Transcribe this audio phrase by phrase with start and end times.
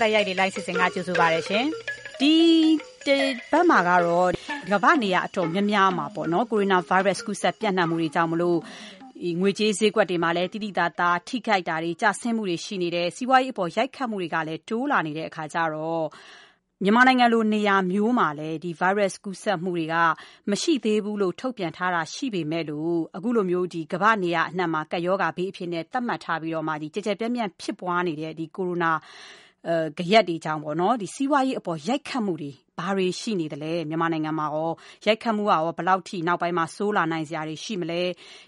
[0.00, 1.64] တိုက်ရိုက်လေးလိုက်စီစဉ်က ကြိုဆိုပါရရှင်
[2.20, 2.34] ဒီ
[3.50, 4.30] ဘက်မှာကတော့
[4.70, 8.58] ကမ္ဘာနေရာအတော်များများမှာပေါ့နော်ကိုရိုနာဗိုင်းရပ်စ် ကူးစက်ပြန့်နှံ့မှုတွေကြောင့်မလို့
[9.40, 16.06] ငွေကြေးဈေးကွက်တွေမှာလည်းတိတိတသားထိခိုက်တာတွေ ကျဆင်းမှုတွေ ရှိနေတယ် စီးပွားရေးအပေါ် ရိုက်ခတ်မှုတွေကလည်း တိုးလာနေတဲ့အခါကျတော့
[16.84, 19.94] မြန်မာနိုင်ငံလို နေရာမျိုးမှာလည်း ဒီ virus ကူးစက်မှုတွေက
[20.50, 28.92] မရှိသေးဘူးလို့ ထုတ်ပြန်ထားတာ ရှိပေမဲ့လို့ အခုလိုမျိုးဒီကမ္ဘာနေရာအနှံ့မှာ ကပ်ရောဂါဘေးအဖြစ်နဲ့သတ်မှတ်ထားပြီးတော့မှဒီကြကြပြန့်ပြန့် ဖြစ်ပွားနေတဲ့ဒီကိုရိုနာ
[29.66, 34.70] အဲကြရက်တွေကြောင့်ပေါ့နော်ဒီစီးပွားရေးအပေါ်ရိုက်ခတ်မှုတွေဘာတွေရှိနေသလဲမြန်မာနိုင်ငံမှာရော
[35.06, 38.02] ရိုက်ခတ်မှုကရောဘယ်လောက်ထိနောက်ပိုင်းမှာဆိုးလာနိုင်စရာတွေရှိမလဲ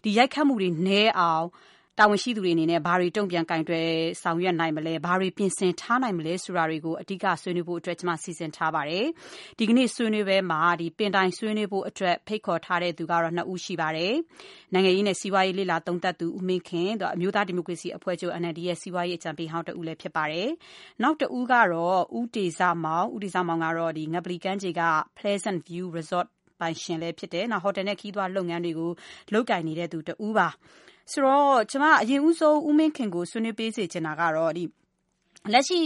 [0.05, 1.45] ဒီရိုက်ခတ်မှုတွေနည်းအောင်
[2.01, 3.89] တာဝန်ရှိသူတွေအနေနဲ့ ဘာတွေ တုံ့ပြန်ကင်တွယ်
[4.23, 9.07] ဆောင်ရွက်နိုင်မလဲ ဘာတွေ ပြင်ဆင်ထားနိုင်မလဲဆိုတာတွေကို အဓိက ဆွေးနွေးဖို့အတွက်ကျွန်မစီစဉ်ထားပါတယ်
[9.59, 14.15] ဒီကနေ့ ဆွေးနွေးပွဲမှာဒီပင်တိုင်ဆွေးနွေးဖို့အတွက် ဖိတ်ခေါ်ထားတဲ့သူကတော့နှစ်ဦးရှိပါတယ်
[14.73, 20.49] နိုင်ငံရေးနဲ့ စီးပွားရေး လေ့လာသုံးသပ်သူ ဦးမင်းခင်တော့အမျိုးသားဒီမိုကရေစီအဖွဲ့ချုပ် NLD ရဲ့ စီးပွားရေးအကြံပေးဟောင်းတဦးလည်း ဖြစ်ပါတယ်
[21.03, 24.83] နောက်တဦးကတော့ ဦးတေဇမောင် ဦးတေဇမောင်ကတော့ဒီငပလီကမ်းခြေက
[25.19, 26.29] Pleasant View Resort
[26.61, 28.91] ပိုင်ရှင်လည်းဖြစ်တယ်။နောက်ဟိုတယ်နဲ့ခီးသွွားလုပ်ငန်းတွေကို
[29.33, 30.49] လုပ်ကိုင်နေတဲ့သူတဦးပါ
[31.13, 34.65] ဆိုတော့ ကျမ အရင်ဦးဆုံး ဦးမင်းခင်ကို ဆွေးနွေးပေးစေချင်တာကတော့ဒီ
[35.53, 35.81] လက်ရှိ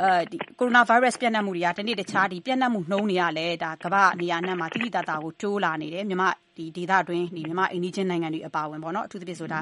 [0.00, 6.22] အဲဒီကိုရိုနာဗိုင်းရပ်စ်ပြန့်နှံ့မှုတွေက တနေ့တခြားဒီပြန့်နှံ့မှုနှုန်းတွေကလည်းဒါကမ္ဘာနေရာနဲ့မှာတိတိတသားကို တိုးလာနေတယ် မြမ
[6.56, 9.60] ဒီဒေသတွင်းဒီမြမအိန္ဒိချင်းနိုင်ငံတွေ အပါဝင်ပေါ့နော် အထူးသဖြင့်ဆိုတာ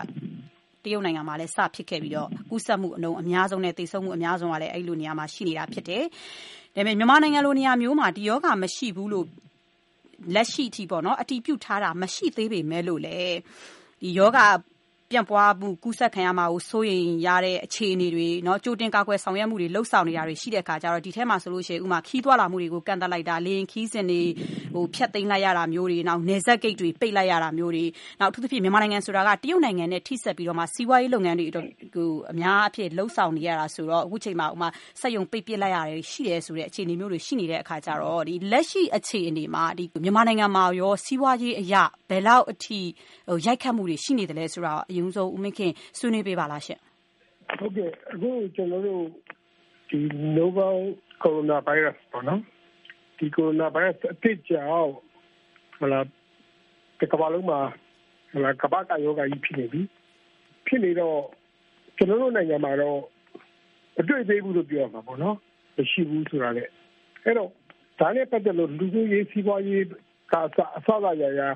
[0.85, 6.05] တရုတ်နိုင်ငံမှာလည်း စဖြစ်ခဲ့ပြီးတော့ ကူးစက်မှုအလုံးအများဆုံးနဲ့တိတ်ဆုံးမှု အများဆုံးကလည်း အဲ့လိုနေရာမှာ ရှိနေတာဖြစ်တယ်။
[6.77, 9.27] ဒါပေမဲ့ မြန်မာနိုင်ငံလို နေရာမျိုးမှာ ဒီယောဂမရှိဘူးလို့
[10.35, 13.19] လက်ရှိအထိပေါ့နော်အတီးပြုတ်ထားတာ မရှိသေးပေမဲ့လို့လေ
[14.03, 14.39] ဒီယောဂ
[15.15, 24.23] ပြန့်ပွားမှု ကူးစက်ခံရမှာကို စိုးရိမ်ရတဲ့အခြေအနေတွေနော်ကြိုတင်ကာကွယ်ဆောင်ရွက်မှုတွေလှုပ်ဆောင်နေတာတွေရှိတဲ့အခါကျတော့ ဒီထဲမှာဆိုလို့ရှိရင်ဥမာခီးသွွာလာမှုတွေကို ကန့်သက်လိုက်တာ လေရင်ခီးစဉ်တွေ
[24.75, 27.85] ဟိုဖြတ်သိမ်းလိုက်ရတာမျိုးတွေနောက်နေဆက်ဂိတ်တွေ ပိတ်လိုက်ရတာမျိုးတွေ
[28.21, 34.69] နောက်အထူးသဖြင့် မြန်မာနိုင်ငံဆိုတာက တရုတ်နိုင်ငံနဲ့ ထိစပ်ပြီးတော့မှ စီးပွားရေးလုပ်ငန်းတွေဟို အများအဖြစ်လှုပ်ဆောင်နေရတာဆိုတော့ အခုချိန်မှာဥမာ
[35.01, 42.81] စက်ယုံပိတ်ပစ်လိုက်ရတယ်ရှိတယ်ဆိုတဲ့ အခြေအနေမျိုးတွေ ရှိနေတဲ့အခါကျတော့ဒီလက်ရှိအခြေအနေမှာဒီမြန်မာနိုင်ငံမှာရော စီးပွားရေးအရာဘယ်လောက်အထိ
[43.29, 46.81] ဟိုရိုက်ခတ်မှုတွေ ရှိနေတယ်လဲဆိုတော့အရင်ဆုံး ဦးမင်းခင် ဆွေးနွေးပေးပါလားရှင့်
[47.59, 49.03] ဟုတ်ကဲ့ အခု ကျွန်တော်တို့
[49.91, 49.99] ဒီ
[50.37, 50.79] novel
[51.23, 52.41] coronavirus ပေါ့နော်
[53.19, 54.93] ဒီ coronavirus အဖြစ်ကြောင့်
[55.79, 56.01] ဟလာ
[56.99, 57.61] ဒီကမ္ဘာလုံးမှာ
[58.33, 59.83] ဟလာကမ္ဘာကယောဂါကြီး ဖြစ်နေပြီ
[60.67, 61.19] ဖြစ်နေတော့
[61.97, 62.99] ကျွန်တော်တို့နိုင်ငံမှာတော့
[64.01, 65.37] အတွေ့အသေးဘူးလို့ ပြောရမှာပေါ့နော်
[65.77, 66.65] မရှိဘူးဆိုတာလေ
[67.25, 67.51] အဲ့တော့
[68.01, 69.85] ဒါနဲ့ပတ်သက်လို့ လူမှုရေး စီးပွားရေး
[70.33, 71.49] ကအစ အစအရာရာ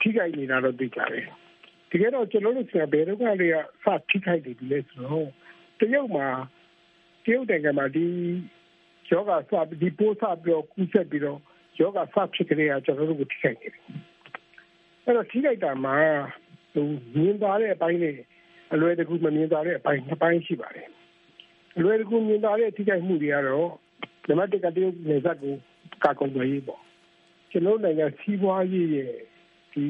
[0.00, 1.26] ထိခိုက်နေတာတော့သိကြတယ်
[1.92, 5.28] တကယ်တော့ကျွန်တော်တို့ဆရာဘယ်တော့ကလေးကစထိခိုက်နေပြီလဲဆိုတော့
[5.78, 6.28] တရုတ်မှာ
[7.24, 8.06] တရုတ်နိုင်ငံမှာဒီ
[9.10, 11.38] ယောဂစဒီပိုးစပြီးတော့ကူးဆက်ပြီးတော့
[11.78, 13.82] ယောဂစဖြစ်ကြတဲ့ကျွန်တော်တို့ကိုထိခိုက်နေတယ်
[15.04, 15.96] အဲ့တော့ထိခိုက်တာမှာ
[16.72, 18.16] ဟိုမြင်သာတဲ့အပိုင်းနဲ့
[18.72, 20.88] အလွယ်တကူမမြင်သာတဲ့အပိုင်းနှစ်ပိုင်းရှိပါတယ်
[21.76, 23.70] အလွယ်တကူမြင်သာတဲ့ထိခိုက်မှုတွေကတော့
[24.26, 25.54] ဓမ္မတက္ကတရုတ်နယ်စပ်ကို
[26.04, 26.82] ကာကွယ်ရေးပေါ့
[27.50, 29.14] ကျွန်တော်နိုင်ငံစီးပွားရေးရဲ့
[29.72, 29.84] ဒီ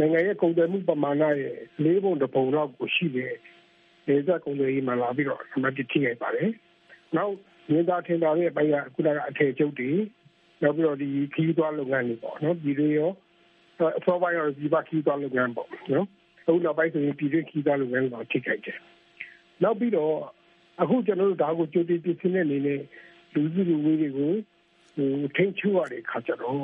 [0.00, 3.34] နိုင်ငံရဲ့ကုန်သွယ်မှုပမာဏရဲ့လေးပုံတစ်ပုံလောက်ကိုရှိတယ်
[4.06, 6.50] ဒေသကုန်သွယ်ရေးမှာလာပြီးတော့အမှတ်တထိခဲ့ပါတယ်
[7.16, 7.34] နောက်
[7.70, 9.90] မြင်းသားထင်တာရဲ့အပိုင်းကခုနကအထည်ချုပ်တွေ
[10.62, 13.10] နောက်ပြီးတော့ဒီခီးသွွားလုပ်ငန်းတွေပေါ့နော်ဒီတွေရော
[13.98, 16.06] အစောပိုင်းကတော့ဒီဘခီးသွွားလုပ်ငန်းပေါ့နော်
[16.42, 18.78] အခုနောက်ပိုင်းဆိုရင်ပြည်တွင်းခီးသွွားလုပ်ငန်းကိုထိခိုက်တယ်
[19.62, 20.14] နောက်ပြီးတော့
[20.80, 22.80] အခုကျွန်တော်တို့ဒါကိုကြိုတင်ပြင်ဆင်တဲ့အနေနဲ့
[23.34, 24.32] လူစုလူဝေးတွေကို
[24.94, 26.56] ဟိုထိန်းချုပ်ရတဲ့ခါကျတော့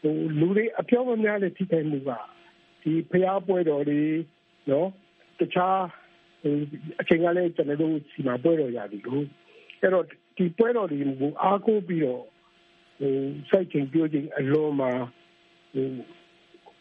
[0.00, 2.10] ဟိုလူတွေအပြောင်းအများနဲ့ထိခိုက်မှုက
[2.84, 4.02] ဒီဖျားပွဲတော်တွေ
[4.70, 4.88] နော်
[5.38, 5.78] တခြား
[7.00, 9.20] အချိန်ကလည်းကျွန်တော်တို့စီမှာပွဲတော်ရသည်ကို
[9.80, 10.04] အဲ့တော့
[10.36, 12.22] ဒီပွဲတော်တွေကိုအားကိုးပြီးတော့
[12.98, 13.12] ဟို
[13.50, 14.90] စိုက်ချိန်ပြောချိန်အလုံးမှာ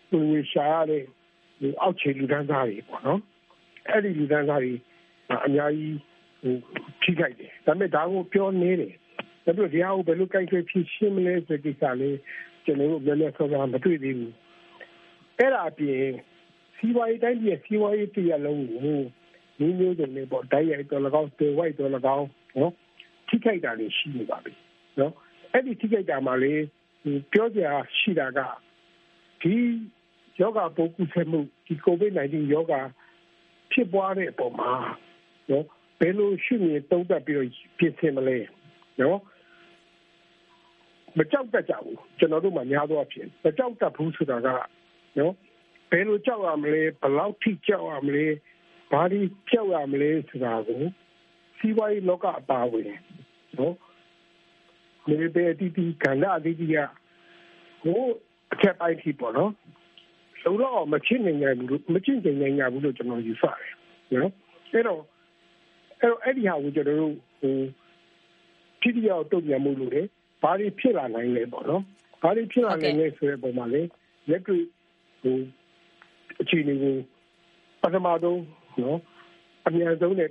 [0.09, 1.03] ဟိုဝေရှာရတဲ့
[1.59, 3.21] ဟိုအောက်ခြေလူဒန်းသားတွေပေါ့နော်
[3.89, 4.73] အဲ့ဒီလူဒန်းသားတွေ
[5.45, 5.97] အများကြီး
[6.41, 6.55] ဟို
[7.01, 8.93] ထိခိုက်တယ်ဒါပေမဲ့ဒါကိုပြောနေတယ်
[9.45, 12.17] ဒါပေမဲ့ဒီဟာကိုဘယ်လိုကြိုက်ဆွဲဖြစ်ရှင်းမလဲဆိုတဲ့ကိစ္စလေး
[12.65, 14.33] ကျွန်တော်တို့လည်းလည်းဆောတာမတွေ့သေးဘူး
[15.39, 16.03] အဲ့ဒါအပြင်
[16.77, 18.99] စီးပွားရေးတိုင်းပြည်စီးပွားရေးတရားလုံးကို
[19.59, 22.27] မျိုးမျိုးစုံနဲ့ပေါ့တိုက်ရိုက်တော့၎င်းတေဝိုက်တော့၎င်း
[22.59, 22.73] နော်
[23.27, 24.53] ထိခိုက်တာတွေရှိနေပါပြီ
[24.99, 25.13] နော်
[25.51, 26.53] အဲ့ဒီထိခိုက်တာမှလေ
[27.31, 27.61] ပြောကြ
[27.97, 28.39] ရှိတာက
[29.41, 29.55] ဒီ
[30.39, 32.73] ယောဂပိုးကူးစက်မှုဒီ COVID-19 ယောဂ
[33.71, 34.71] ဖြစ်ပွားတဲ့အပေါ်မှာ
[35.49, 35.65] နော်
[35.99, 38.37] ဘယ်လိုရှိနေတုံးတက်ပြီးတော့ပြင်ဆင်မလဲ
[39.01, 39.19] နော်
[41.17, 44.47] မကြောက်တတ်ကြဘူးကျွန်တော်တို့မှများသောအားဖြင့်မကြောက်တတ်ဘူးဆိုတာက
[45.19, 45.33] နော်
[45.91, 48.25] ဘယ်လိုကြောက်ရမလဲဘယ်လောက်ထိကြောက်ရမလဲ
[48.91, 49.19] ဘာဒီ
[49.51, 50.81] ကြောက်ရမလဲဆိုတာကို
[51.57, 52.85] စီးပွားရေးလောကအပါဝင်
[53.57, 53.75] နော်
[55.07, 56.77] မြေပေတီတီကန္နာအဒီကြီးက
[57.83, 58.01] ဟို
[58.53, 59.51] အချက်ပိုင်းထိပေါ့နော်
[60.43, 63.43] လုံတော့မချစ်နိုင်နိုင်ဘူးမချစ်နိုင်နိုင်ဘူးလို့ကျွန်တော်ယူဆ
[64.09, 64.33] တယ်နော်
[64.71, 65.01] အဲ့တော့
[66.01, 67.55] အဲ့တော့အဲ့ဒီဟာကိုကျွန်တော်တို့ဟို
[68.81, 70.01] ထိတိယောက်တုံ့ပြန်မှုလို့လေ
[70.41, 71.83] ဘာတွေဖြစ်လာနိုင်လဲပေါ့နော်
[72.21, 73.81] ဘာတွေဖြစ်လာနိုင်လဲဆိုတဲ့ပုံမှာလေ
[74.29, 74.63] လက်တွေ့
[75.23, 75.37] ဟို
[76.41, 76.95] အခြေအနေကို
[77.81, 78.41] ပထမဆုံး
[78.81, 78.99] နော်
[79.67, 80.29] အများဆုံးနဲ့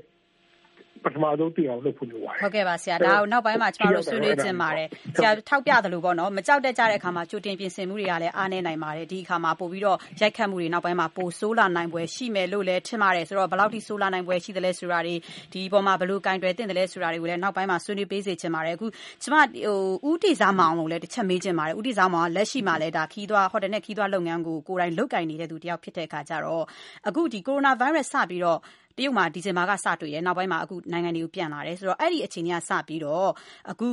[1.04, 12.82] ပထမဆုံးသိအောင်လုပ်ဖို့လိုပါတယ် ဟုတ်ကဲ့ပါဆရာ ဒါကို နောက်ပိုင်းမှာ ကျမတို့ ဆွေးနွေးခြင်းပါတယ် ဆရာထောက်ပြသလိုပေါ့နော် မကြောက်တတ်ကြတဲ့အခါမှာ ကြိုတင်ပြင်ဆင်မှုတွေကလည်း အားနည်းနိုင်ပါတယ် ဒီအခါမှာ ပို့ပြီးတော့ ရိုက်ခတ်မှုတွေ နောက်ပိုင်းမှာ ပိုဆိုးလာနိုင်ပွဲရှိမယ်လို့လည်း
[12.86, 15.14] ထင်ပါတယ် ဆိုတော့ ဘယ်လောက်ထိ ဆိုးလာနိုင်ပွဲရှိသလဲဆိုတာတွေ
[15.52, 18.86] ဒီပေါ်မှာ ဘယ်လိုကင်တွယ်သင့်တယ်လဲဆိုတာတွေကိုလည်း နောက်ပိုင်းမှာ ဆွေးနွေးပေးစေချင်ပါတယ် အခု
[19.22, 26.64] ကျမဟိုဥတီစားမောင်ကိုလည်းတစ်ချက်မေးချင်ပါတယ်ဥတီစားမောင်က လက်ရှိမှာလည်းဒါခီးသွားဟိုတယ်နဲ့ခီးသွားလုပ်ငန်းကို ကိုယ်တိုင်လုပ်ကင်နေတဲ့သူတယောက်ဖြစ်တဲ့အခါကျတော့
[27.08, 28.58] အခုဒီကိုရိုနာဗိုင်းရပ်စ် စပြီးတော့
[28.96, 33.30] တရုတ်မှာ ဒီဇင်ဘာကစတွေ့ရနောက်ပိုင်းမှာအခုနိုင်ငံတွေကို ပြန်လာတယ်ဆိုတော့ အဲ့ဒီအချိန်ကစပြီးတော့
[33.70, 33.88] အခု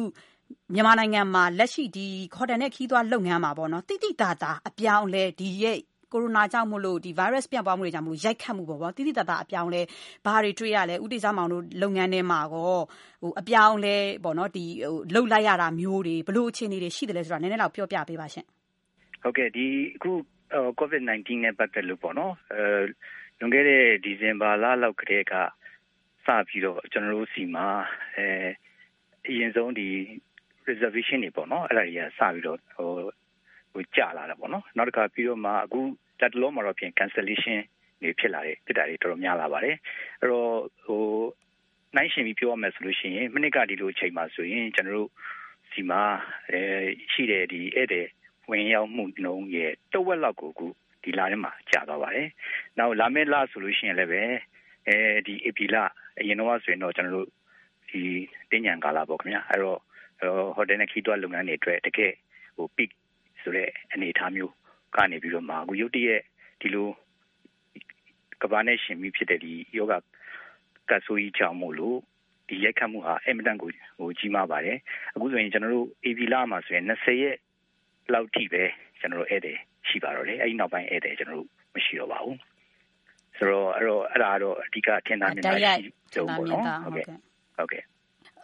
[0.73, 5.77] မြန်မာနိုင်ငံမှာ လက်ရှိဒီခေါ်တယ်နဲ့ခီးသွွားလုပ်ငန်းမှာပေါ့နော်တိတိတာတာအပြောင်းလဲဒီရဲ့
[6.13, 9.81] ကိုရိုနာကြောင့်မို့လို့ဒီ virus ပြန့်ပွားမှုတွေကြောင့်မို့ ရိုက်ခတ်မှုပေါ့ဗောတိတိတတအပြောင်းလဲ
[10.25, 12.79] ဘာတွေတွေ့ရလဲဥတီစားမောင်တို့ လုပ်ငန်းထဲမှာကော
[13.21, 18.45] ဟိုအပြောင်းလဲပေါ့နော်ဒီဟိုလှုပ်လိုက်ရတာမျိုးတွေဘလို့အခြေအနေတွေရှိတယ်လဲဆိုတာ နည်းနည်းတော့ပြောပြပေးပါရှင်
[19.23, 19.65] ဟုတ်ကဲ့ဒီ
[19.95, 20.11] အခု
[20.79, 22.63] COVID-19 နဲ့ ပတ်သက်လို့ပေါ့နော်အဲ
[23.39, 25.33] လွန်ခဲ့တဲ့ဒီဇင်ဘာလလောက်ကတည်းက
[26.25, 27.67] စပြီးတော့ကျွန်တော်တို့စီမှာ
[28.15, 28.27] အဲ
[29.27, 29.87] အရင်ဆုံးဒီ
[30.67, 32.91] reservation တွေပေါ့နော်အဲ့ဒါတွေကစပြီးတော့ဟို
[33.73, 35.79] ဟိုကြာလာတာပေါ့နော်နောက်တစ်ခါပြီးတော့မှအခု
[36.19, 37.59] တက်တလုံးမှာတော့ပြင် cancellation
[38.01, 39.75] တွေဖြစ်လာတယ်ဖြစ်တာတွေတော်တော်များလာပါတယ်
[40.19, 40.53] အဲ့တော့
[40.85, 41.03] ဟို
[41.95, 45.09] နိုင်ရှင်ပြီးပြောရမယ်ဆိုလို့ရှိရင်မိနစ်ကဒီလိုအချိန်မှာဆိုရင်ကျွန်တော်တို့
[45.71, 46.01] စီမှာ
[46.49, 46.61] အဲ
[47.11, 48.07] ရှိတဲ့ဒီဧည့်သည်
[48.49, 50.67] ဝင်ရောက်မှုနှုန်းရဲ့တဝက်လောက်ကိုအခု
[51.03, 52.27] ဒီလထဲမှာကြာသွားပါတယ်။
[52.77, 54.21] နောက်လာမယ့်လဆိုလို့ရှိရင်လည်းပဲ
[54.87, 54.97] အဲ
[55.27, 55.75] ဒီဧပြီလ
[56.19, 57.27] အရင်တော့ဆိုရင်တော့ကျွန်တော်တို့
[57.89, 58.01] ဒီ
[58.51, 59.79] တင်းညံကာလပေါ့ခင်ဗျာ။အဲ့တော့
[60.55, 62.13] ဟိုတယ်နဲ့ခီးတွားလုပ်ငန်းတွေအတွက်တကယ်
[62.55, 62.91] ဟို peak
[63.41, 64.53] ဆိုတဲ့အနေအထားမျိုး
[64.95, 66.21] ကနေပြီးတော့မှအခုရုတ်တရက်
[66.61, 66.87] ဒီလို
[68.41, 69.93] ကဘာနဲ့ရှင်ပြီးဖြစ်တဲ့ဒီယောဂ
[70.89, 71.97] ကဆူကြီးကြောင့်မို့လို့
[72.47, 73.69] ဒီရိုက်ခတ်မှုဟာအင်မတန်ကို
[73.99, 74.77] ဟိုကြီးမားပါတယ်
[75.15, 77.37] အခုဆိုရင်ကျွန်တော်တို့ AB လာမှာဆိုရင်20ရက်
[78.13, 78.63] လောက်ထိပဲ
[78.99, 82.37] ကျွန်တော်တို့ဧည့်သည် ရှိပါတော့တယ်အဲ့ဒီနောက်ပိုင်းဧည့်သည်ကျွန်တော်တို့မရှိတော့ပါဘူး
[83.37, 85.71] ဆိုတော့အဲ့တော့အဲ့ဒါတော့အဓိကထင်သာမြင်သာရှိ
[86.13, 87.05] ကြုံပေါ့နော်ဟုတ်ကဲ့
[87.57, 87.83] ဟုတ်ကဲ့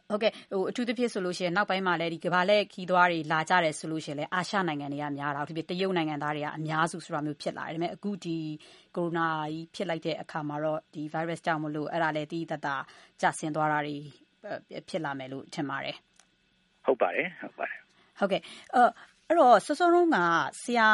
[0.10, 8.38] ဟုတ်ကဲ့ဟိုအထူးသဖြင့်ဆိုလို့ရှိရင်နောက်ပိုင်းမှာလည်းဒီကမ္ဘာလက်ခီးသွားတွေလာကြတယ်ဆိုလို့ရှိရင်လည်းအာရှနိုင်ငံတွေကများတာအထူးသဖြင့်တရုတ်နိုင်ငံသားတွေကအများစုဆိုတာမျိုးဖြစ်လာတယ်ဒါပေမဲ့အခုဒီ
[8.96, 12.68] ကိုရိုနာကြီးဖြစ်လိုက်တဲ့အခါမှာတော့ဒီ virus ကြောင့်မလို့အဲ့ဒါလည်းတီးတတ
[13.22, 13.96] ကျဆင်းသွားတာတွေ
[14.90, 15.96] ဖြစ်လာမယ်လို့ထင်ပါတယ်
[16.86, 17.80] ဟုတ်ပါတယ်ဟုတ်ပါတယ်
[18.20, 18.42] ဟုတ်ကဲ့
[19.30, 20.18] အဲ့အဲ့တော့ စောစောတုန်းက
[20.62, 20.90] ဆရာ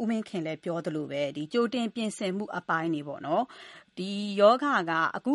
[0.00, 3.44] ဦးမင်းခင်လည်း ပြောသလိုပဲဒီကြိုတင်ပြင်ဆင်မှုအပိုင်းတွေပေါ့နော်
[3.98, 4.10] ဒီ
[4.40, 5.34] ယောဂကအခု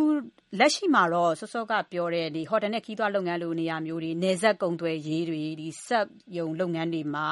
[0.60, 6.08] လက်ရှိမှာတော့ စောစောကပြောတဲ့ဒီဟိုတယ်နဲ့ခီးသွွားလုပ်ငန်းလို နေရာမျိုးတွေနေဆက်ကုံသွဲရေးတွေဒီဆက်
[6.38, 7.28] ယုံလုပ်ငန်းတွေမှာ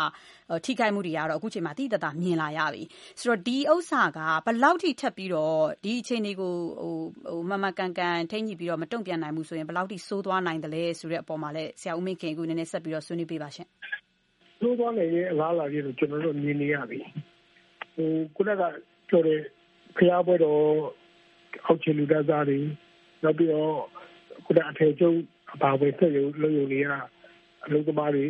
[0.65, 2.83] ထိခိုက်မှုတွေကတော့ အခုချိန်မှာတိတတမြင်လာရပြီ
[3.19, 6.95] ဆိုတော့ ဒီဥစ္စာကဘလောက်ထိ ထပ်ပြီးတော့ ဒီအခြေအနေကိုဟို
[7.29, 13.67] ဟိုမမကန်ကန် ထိညှိပြီးတော့ မတုံ့ပြန်နိုင်ဘူးဆိုရင်ဘလောက်ထိစိုးသွားနိုင်တယ်လဲဆိုတဲ့အပေါ်မှာလည်း ဆရာဦးမင်းခင်ကနည်းနည်း ဆက်ပြီးတော့ ဆွေးနွေးပေးပါရှင်
[14.59, 16.99] သိုးသွားနိုင်တဲ့အလားအလာကြီးကိုကျွန်တော်တို့မြင်နေရပြီ
[17.95, 18.63] ဟိုခုနက
[19.09, 19.39] ပြောတဲ့
[19.97, 20.61] ဖျားပွဲတော်
[21.65, 22.59] အောက်ခြေလူသားသားတွေ
[23.23, 23.73] နောက်ပြီးတော့
[24.45, 25.11] ခုနအထေကျုံ
[25.53, 26.85] အပါပဲဆက်ရုံလုံရုံတွေက
[27.65, 28.23] အလုပ်သမားတွေ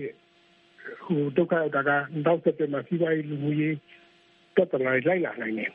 [1.05, 1.89] ဟိုဒုက္ခရောက်တာက
[2.25, 3.75] နောက်ဆက်ပြန်မှစီးပွားရေးလူမှုရေး
[4.55, 5.71] ပြဿနာလိုက်လာနိုင်တယ်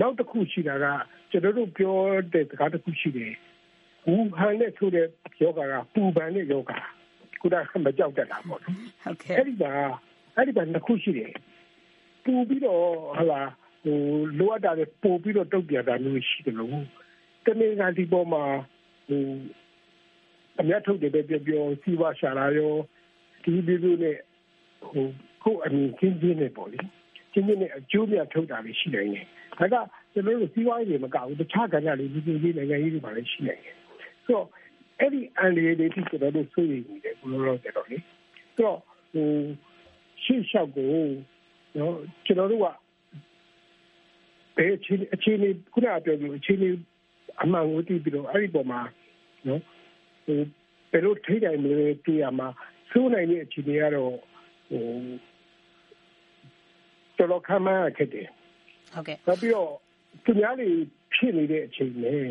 [0.00, 0.86] နောက်တစ်ခုရှိတာက
[1.30, 1.96] ကျွန်တော်တို့ပြော
[2.32, 3.32] တဲ့စကားတစ်ခုရှိတယ်
[4.06, 5.06] ဝူဟန်နဲ့ဆိုတဲ့
[5.42, 6.78] ယောဂါကပူပန်တဲ့ယောဂါ
[7.40, 9.72] ခုနကမကြောက်တတ်တာပေါ့နော်ဟုတ်ကဲ့အဲ့ဒီမှာ
[10.36, 11.32] အဲ့ဒီမှာနှစ်ခုရှိတယ်
[12.24, 12.82] ပူပြီးတော့
[13.18, 13.40] ဟလာ
[13.84, 13.98] ဟို
[14.38, 16.78] လိုအပ်တာတွေပို့ပြီးတော့တုတ်ပြတာမျိုးရှိတယ်လို့
[17.44, 18.44] တမင်ကဒီပေါ်မှာ
[19.08, 19.22] ဟို
[20.60, 22.74] အများထုတ်တယ်ပဲပြောပြောစီဝါရှာလာရော
[23.42, 24.16] ဒီဒီလိုနဲ့
[24.88, 25.06] ဟို
[25.42, 26.78] ကိုအမြင်ချင်းချင်းနဲ့ပေါ့လေ
[27.32, 33.74] ချင်းချင်းနဲ့အကျိုးမြတ်ထုတ်တာတွေရှိနိုင်တယ်ဒါကကျွန်တော်တို့စီးပွားရေးတွေမကဘူးတခြားကဏ္ဍတွေဒီဒီလေးနိုင်ငံရေးတွေပါလည်းရှိနိုင်တယ်
[34.24, 34.46] ဆိုတော့
[35.00, 37.98] အဲ့ဒီအန်ဒီလေးတွေကျွန်တော်တို့ဆွေးနွေးနေတယ်ဘယ်လိုလုပ်ကြတော့လေ
[38.56, 38.78] ဆိုတော့
[39.12, 39.28] ဟို
[40.22, 40.94] ရှေ့လျှောက်ကို
[41.78, 42.66] နော်ကျွန်တော်တို့က
[44.56, 46.70] ဘယ်အခြေအခြေအနေခုနပြောလို့အခြေအနေ
[47.42, 48.80] အမှန်ကိုသိပြီးတော့အဲ့ဒီပေါ်မှာ
[49.48, 49.62] နော်
[50.24, 50.38] ဟို
[50.92, 52.48] ဘယ်လိုထိတိုင်းမလဲသိရမှာ
[52.90, 54.14] စိုးနိုင်တဲ့အခြေအနေကတော့
[54.70, 54.84] ဟို
[57.18, 58.28] တော်တော်ခံမှန်းခဲ့တယ်
[58.94, 59.70] ဟုတ်ကဲ့နောက်ပြီးတော့
[60.24, 60.68] သူများတွေ
[61.14, 62.24] ဖြစ်နေတဲ့အချိန်နဲ့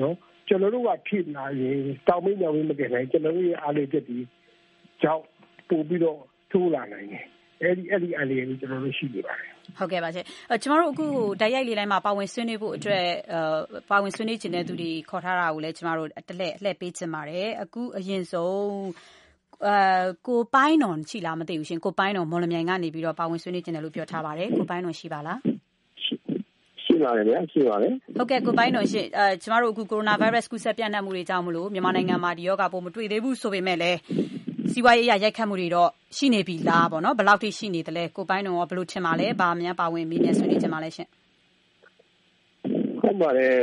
[0.00, 0.16] နော်
[0.48, 1.78] ကျွန်တော်တို့ကဖြစ်လာရင်
[2.08, 4.18] တောင်မင်းညောင်မင်းမကယ်နိုင်ကျွန်တော်တို့ရဲ့အားလေးချက်ဒီ
[5.02, 5.24] ကြောင့်
[5.68, 6.18] ပို့ပြီးတော့
[6.50, 7.24] ထိုးလာနိုင်တယ်
[7.62, 11.06] အဲ့ဒီအဲ့ဒီအလေးကိုကျွန်တော်တို့ရှိနေပါတယ်ဟုတ်ကဲ့ပါရှင်အဲကျမတို့အခု
[11.40, 13.40] တိုက်ရိုက်လေးတိုင်းမှာပါဝင်ဆွေးနွေးဖို့အတွက်အဲ
[13.90, 18.62] ပါဝင်ဆွေးနွေးခြင်းတဲ့သူတွေခေါ်ထားတာကိုလည်းကျမတို့တလက်အလှည့်ပေးချင်ပါတယ်အခုအရင်ဆုံး
[19.66, 19.76] အဲ
[20.26, 25.57] ကိုပိုင်းတော်ရှိလားမသိဘူးရှင်ကိုပိုင်းတော်မော်လမြိုင်ကနေပြီးတော့ပါဝင်ဆွေးနွေးခြင်းတယ်လို့ပြောထားပါတယ်ကိုပိုင်းတော်ရှိပါလားရှိ
[27.04, 33.98] ပါတယ်ဗျာ ရှိပါတယ် ဟုတ်ကဲ့ ကိုပိုင်းတော်ရှင်အဲကျမတို့အခုကိုရိုနာဗိုင်းရပ်စ် ကူးစက်ပြန့်နှံ့မှုတွေကြောင့်မလို့ မြန်မာနိုင်ငံမှာ ဒီရောဂါပိုး မတွေ့သေးဘူးဆိုပေမဲ့လည်း
[34.72, 41.08] စီးပွားရေးအရ ရိုက်ခတ်မှုတွေတော့ ရှိနေပြီလားပေါ့နော် ဘယ်လောက်ထိ ရှိနေသလဲ ကိုပိုင်းတော်ရော ဘယ်လိုထင်ပါလဲဗာမြန်ပါဝင်မိနေဆွေးနွေးကြပါလဲရှင်
[43.00, 43.56] ဟုတ်ပါတယ်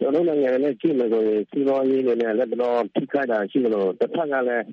[0.00, 4.64] ကျွန်တော်နိုင်ငံနဲ့ ကြည့်မယ်ဆိုရင် စီးပွားရေးနဲ့လည်းတော့ထိခိုက်တာရှိလို့တစ်ဖက်ကလည်း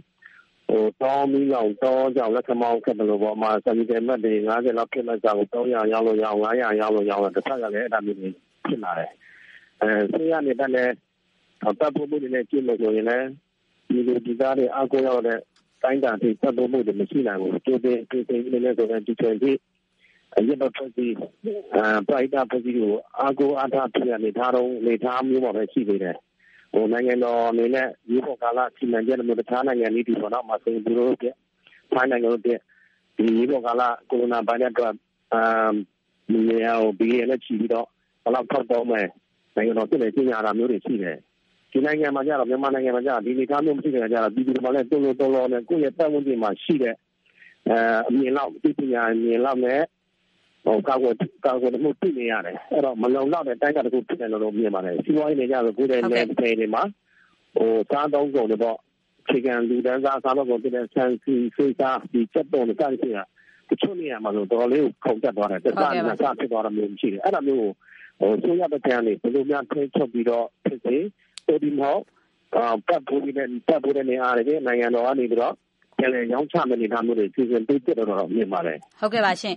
[0.69, 8.29] ဟိုတောင်းမီးလောင်တောကြောင့်လက်ခမောင်းခက်တယ်လို့ပေါ့မှာစံတယ်မတ်တွေ90လောက်ဖြစ်မဲ့ကြောင့်300ရောက်လို့ရအောင်900ရောက်လို့ရအောင်တစ်ဖက်ကလည်းအဲ့ဒါမျိုးတွေ
[8.67, 9.11] ဖြစ်လာတယ်
[9.81, 10.93] အဲဆေးရနေတဲ့လည်း
[11.79, 13.27] တပ်ဖို့မှုတွေနဲ့ကြည့်လို့ဆိုရင်လည်း
[13.89, 15.39] ဒီလိုဒီသားတွေအကူရောက်တဲ့
[15.83, 19.51] တိုင်းတာတွေတပ်ဖို့မှုတွေမရှိနိုင်ဘူးကျိုးတဲ့ဒီစိနေနဲ့ဆိုရင်ဒီချင်ဒီ
[20.37, 21.07] အရဘပစီ
[21.75, 22.91] အပရိုက်တာပစီကို
[23.25, 26.17] အကူအထာပြနေထားတော့နေထားမျိုးပါပဲရှိနေတယ်
[26.73, 31.27] ဟိုနိုင်ငံတော်အနေနဲ့ဒီပေါ်ကာလစီမံချက်မျိုးတခြားနိုင်ငံလေးတွေပေါ့နော်မဆိုရင်ဒီလိုပြ
[31.93, 32.51] ဖိုင်းနိုင်ငံတို့ပြ
[33.17, 34.93] ဒီပေါ်ကာလကိုရိုနာဗိုင်းရပ်စ်အတွက်
[35.33, 35.73] အမ်
[36.29, 37.87] ဒီနေရာကိုဘီရနဲ့ချီပြီးတော့
[38.23, 39.07] ဘယ်လောက်ထောက်တော့မယ်
[39.55, 41.17] နိုင်ငံတော်ပြည်နယ်ကြီးညာတာမျိုးတွေရှိတယ်
[41.71, 46.95] ဒီနိုင်ငံမှာကြတော့မြန်မာနိုင်ငံမှာကြဒီနေသားမျိုးမရှိတဲ့ကြတော့ပြည်သူတွေမှာလည်းတုံလုံးတုံလုံးနဲ့ကိုယ့်ရဲ့ပတ်ဝန်းကျင်မှာရှိတဲ့
[47.69, 49.81] အဲအမြင်လောက်ဒီပညာအမြင်လောက်နဲ့
[50.65, 56.83] ဟိုကာကွယ်ကာကွယ်မှုပြနေရတယ်အဲ့တော့မလုံလောက်တဲ့တိုင်းကတခုဖြစ်နေလို့မြင်ပါတယ်စီးပွားရေးနေကြဆိုကိုယ်တိုင်နဲ့ပြည်နေမှာ
[57.55, 58.77] ဟိုစားသုံးကုန်တွေပေါ့
[59.29, 63.15] ခြေကံလူတန်းစားစားတော့ကုန်တဲ့ဆန်စီစေးစားဒီချက်တုံးတွေစသဖြင့်
[63.69, 67.61] တချို့နေရာမှာဆိုတော်လေးကိုခုန်တက်သွားတယ်တခြားနေရာစဖြစ်သွားတာမျိုးရှိတယ်အဲ့ဒါမျိုး
[68.19, 70.95] ဟိုဆိုရတဲ့ကြံနေဘယ်လိုများထိချုပ်ပြီးတော့ဖြစ်စေ
[71.47, 71.95] တိုဒီမော
[72.87, 75.55] ပတ်ဖို့ဒီနဲ့ပတ်ဖို့တဲ့နေရာတွေနိုင်ငံတော်ကနေပြီးတော့
[75.99, 79.55] ပြန်လည်ရောင်းချမယ့် အနေအထားမျိုးတွေ စီစဉ်ပေးပြတော့တော့မြင်ပါတယ် ဟုတ်ကဲ့ပါရှင်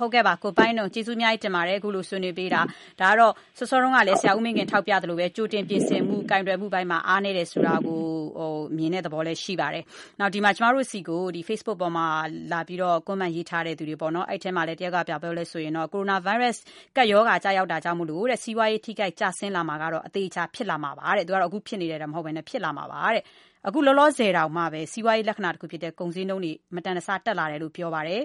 [0.00, 2.60] ဟုတ်ကဲ့ပါ ကိုပိုင်းတော့ကျေးဇူးအများကြီးတင်ပါတယ် အခုလို ဆွေးနွေးပေးတာ
[3.00, 8.00] ဒါကတော့ စောစောတုန်းကလည်း ဆရာဦးမင်းခင် ထောက်ပြသလိုပဲ ကြိုတင်ပြင်ဆင်မှုကင်တွယ်မှုပိုင်းမှာ အားနည်းတယ်ဆိုတာကို
[8.38, 9.84] ဟို မြင်တဲ့သဘောလည်း ရှိပါတယ်
[10.20, 12.06] နောက် ဒီမှာ ကျမတို့စီကိုဒီ Facebook ပေါ်မှာ
[12.52, 16.56] လာပြီးတော့ comment ရေးထားတဲ့သူတွေပေါ့နော် အဲ့ထဲမှာလည်း တယောက်ကပြပြောလဲဆိုရင်တော့ coronavirus
[16.96, 23.22] ကပ်ရောဂါကြာရောက်တာကြောင့်မလို့တဲ့စီးပွားရေး ထိခိုက်ကျဆင်းလာမှာကတော့ အသေးချာ ဖြစ်လာမှာပါတဲ့ သူကတော့ အခုဖြစ်နေတယ်တော့မဟုတ်ဘဲနဲ့ ဖြစ်လာမှာပါတဲ့
[23.66, 28.22] အခုလောလောဆယ်တောင်မှပဲ စီးပွားရေးလက္ခဏာတခုဖြစ်တဲ့ ကုန်စည်နှုန်းတွေ မတန်တဆ တက်လာတယ်လို့ ပြောပါတယ်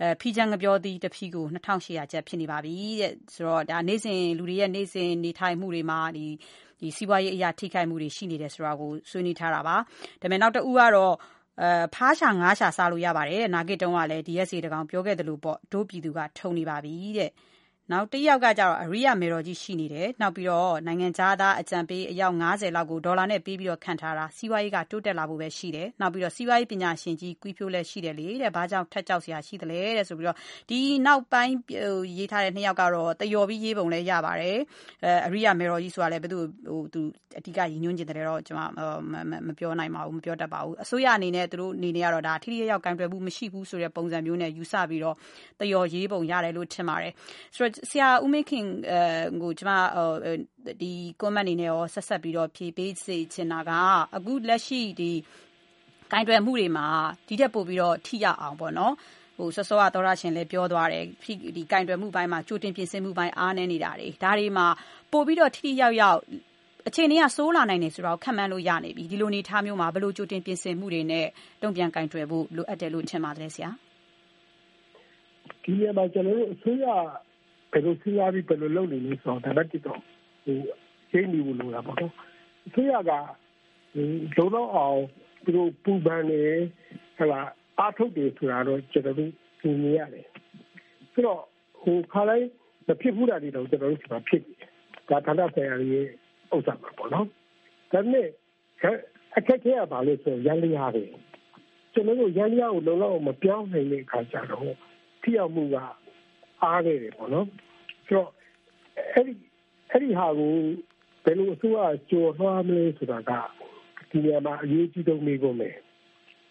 [0.00, 6.26] အဲဖီချန်ငပြောသည်တဖီကို2800ကျပ်ဖြစ်နေပါပြီတဲ့ဆိုတော့ဒါနေ့စဉ်လူတွေရဲ့ နေ့စဉ်နေထိုင်မှုတွေမှာဒီ
[6.80, 9.82] ဒီစီးပွားရေးအရာထိခိုက်မှုတွေ ရှိနေတယ်ဆိုတာကို ဆွေးနွေးထားတာပါဒါ
[10.20, 11.14] ပေမဲ့နောက်တဦးကတော့
[11.60, 17.30] အဲဖားရှာငါးရှာ စားလို့ရပါတယ်တဲ့ နာဂစ်တုံးကလည်း DSC တကောင် ပြောခဲ့တယ်လို့ပေါ့ဒိုးပြည်သူက ထုံနေပါပြီတဲ့
[17.92, 30.36] နောက်တစ်ယောက်ကကျတော့ အရိယာမေတော်ကြီးရှိနေတယ် နောက်ပြီးတော့ နိုင်ငံသားသားအကြံပေး အယောက်90လောက်ကို ဒေါ်လာနဲ့ပေးပြီးတော့ခံထားတာ စီးပွားရေးက တိုးတက်လာဖို့ပဲရှိတယ် နောက်ပြီးတော့ စီးပွားရေးပညာရှင်ကြီးကွီးဖြိုးလည်းရှိတယ်လေတဲ့ ဘာကြောင့်ထက်ကြောက်စရာရှိတယ်လဲတဲ့ဆိုပြီးတော့
[30.70, 31.54] ဒီနောက်ပိုင်း
[32.18, 34.58] ရေးထားတဲ့နှစ်ယောက်ကတော့တယော်ပြီးရေးပုံလည်းရပါတယ်
[35.04, 36.38] အဲအရိယာမေတော်ကြီးဆိုတာလည်း ဘယ်သူ
[36.68, 37.00] ဟို သူ
[37.38, 38.58] အဓိက ရည်ညွှန်းကျင်တယ်တော့ ကျွန်
[39.12, 39.14] မ
[39.46, 45.16] မပြောနိုင်ပါဘူး မပြောတတ်ပါဘူး အစိုးရအနေနဲ့ သူတို့အနေနဲ့ကတော့ ဒါထိထိရောက်ကင်တွယ်မှုမရှိဘူးဆိုတဲ့ ပုံစံမျိုးနဲ့ ယူဆပြီးတော့
[45.60, 47.12] တယော်ရေးပုံရတယ်လို့ ထင်ပါတယ်
[47.56, 48.66] ဆိုတော့ဆရာဦးမင်းခင်
[49.42, 49.70] ကိုကျမ
[50.80, 53.70] ဒီ comment အနေနဲ့ရောဆက်ဆက်ပြီးတော့ဖြေပေးစေချင်တာက
[54.16, 55.10] အခုလက်ရှိဒီ
[56.12, 56.86] ကင်တွယ်မှုတွေမှာ
[57.28, 58.94] ဒီတက်ပို့ပြီးတော့ထိရအောင်ပေါ့နော်
[59.36, 61.04] ဟိုစောစောကသောရရှင်လည်းပြောသွားတယ်
[61.56, 64.66] ဒီကင်တွယ်မှုပိုင်းမှာကြိုတင်ပြင်ဆင်မှုပိုင်းအားနည်းနေတာတွေဒါတွေမှာ
[65.12, 66.18] ပို့ပြီးတော့ထိထိရောက်ရောက်
[66.88, 71.26] အခြေအနေကစိုးလာနိုင်တယ်ဆိုတော့ခံမှန်းလို့ရနေပြီဒီလိုနေထားမျိုးမှာဘယ်လိုကြိုတင်ပြင်ဆင်မှုတွေနဲ့
[71.62, 73.70] တုံ့ပြန်ကင်တွယ်ဖို့လိုအပ်တယ်လို့ထင်ပါတယ်ဆရာ
[75.62, 76.86] ဒီနေရာမှာကျွန်တော်တို့အစိုးရ
[77.74, 80.00] ဘယ်လိုစဉ်းစားပြီးဘယ်လိုလုပ်နေလဲဆိုတော့ဒါလည်းတော့
[80.44, 80.58] ဟို
[81.10, 82.12] ရှင်းနေဘူးလို့လားပေါ့နော်
[82.66, 83.12] အစိုးရက
[84.36, 84.98] လုံတော့အောင်
[85.44, 86.42] သူတို့ပူပန်နေ
[87.18, 87.40] ဟလာ
[87.78, 90.26] အားထုတ်တယ်ဆိုတာတော့ကျွန်တော်တို့သိနေရတယ်
[91.12, 91.40] ဆိုတော့
[91.82, 92.46] ဟိုခါလိုက်
[92.86, 94.56] မဖြစ်ဘူးတာတွေတော့ကျွန်တော်တို့ဒီမှာဖြစ်တယ်
[95.08, 96.06] ဒါဌာနဆိုင်ရာရဲ့
[96.54, 97.26] ဥစ္စာပါပေါ့နော်
[97.92, 98.28] ဒါနဲ့
[99.36, 101.10] အခက်ခဲရပါလို့ဆိုရန်လျားတယ်
[101.92, 104.74] ကျွန်တော်တို့ရန်လျားကိုလုံလောက်မပြောင်းနိုင်တဲ့အခါကျတော့
[105.22, 105.76] ထိရောက်မှုက
[106.62, 107.46] အားခဲ့တယ်ပေါ့နော်
[108.06, 108.30] ဆိုတော့
[109.14, 109.34] အဲ့ဒီ
[109.90, 110.54] အဲ့ဒီဟာကို
[111.24, 111.78] ဘယ်လိုအစိုးရ
[112.10, 113.32] ကြော်လွှားမလဲဆိုတာက
[114.10, 115.76] ဒီနေရာမှာအရေးကြီးဆုံးနေကုန်မယ်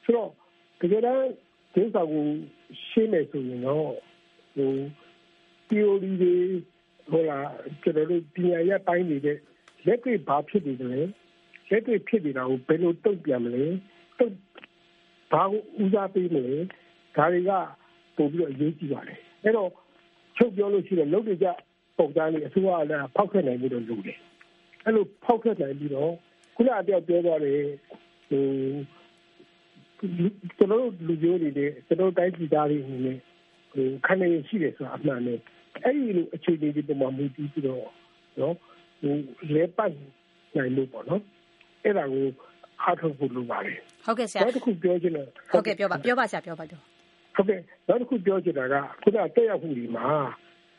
[0.03, 0.31] ဆိုတော့
[0.79, 1.27] တကယ်တမ်း
[1.73, 2.25] ဒီဆောင်ကို
[2.87, 3.93] ရှင်းမယ်ဆိုရင်တော့
[4.55, 4.73] ဟို
[5.67, 6.35] theory တွေ
[7.11, 7.39] ဟိုလာ
[7.81, 9.37] ကျွန်တော်တို့ပညာရပိုင်းနေတဲ့
[9.85, 11.07] လက်တွေ့ဘာဖြစ်နေတယ်
[11.69, 13.65] လက်တွေ့ဖြစ်နေတာကိုဘယ်လိုတုံ့ပြန်မလဲ
[14.19, 14.33] တုံ့
[15.31, 16.55] ဘာကိုဦးစားပေးမလဲ
[17.15, 17.51] ဒါတွေက
[18.17, 19.69] ပို့ပြီးတော့အရေးကြီးပါတယ်အဲ့တော့
[20.37, 21.47] ချုပ်ပြောလို့ရှိရင်လုပ်ကြ
[21.97, 24.17] ပုံစံလေးအစိုးရကလည်းဖောက်ထွက်နိုင်ပြီးတော့လုပ်တယ်
[24.85, 26.11] အဲ့လိုဖောက်ထွက်နိုင်ပြီးတော့
[26.55, 27.61] ခုနအပြောပြောသွားတယ်
[28.29, 28.43] ဟို
[30.57, 33.17] ကျွန်တော်တို့လူမျိုးတွေနဲ့ကျွန်တော်တိုင်းပြည်သားတွေအနေနဲ့
[33.71, 35.39] ဟိုခဏရရှိတယ်ဆိုတာအမှန်နဲ့
[35.83, 37.85] အဲ့ဒီလိုအခြေအနေဒီပုံမှာမူတည်ပြီးတော့
[38.39, 38.55] နော်
[39.01, 39.13] ဟို
[39.55, 39.91] လဲပတ်
[40.55, 41.21] နိုင်လို့ပေါ့နော်
[41.83, 42.25] အဲ့ဒါကို
[42.81, 46.81] အားထုတ်ဖို့လိုပါတယ်ဟုတ်ကဲ့ဆရာနောက်တစ်ခုပြောချင်တယ်ဟုတ်ကဲ့ပြောပါပြောပါဆရာပြောပါတော့
[47.35, 50.07] ဟုတ်ကဲ့နောက်တစ်ခုပြောချင်တာကခုနတက်ရောက်မှုဒီမှာ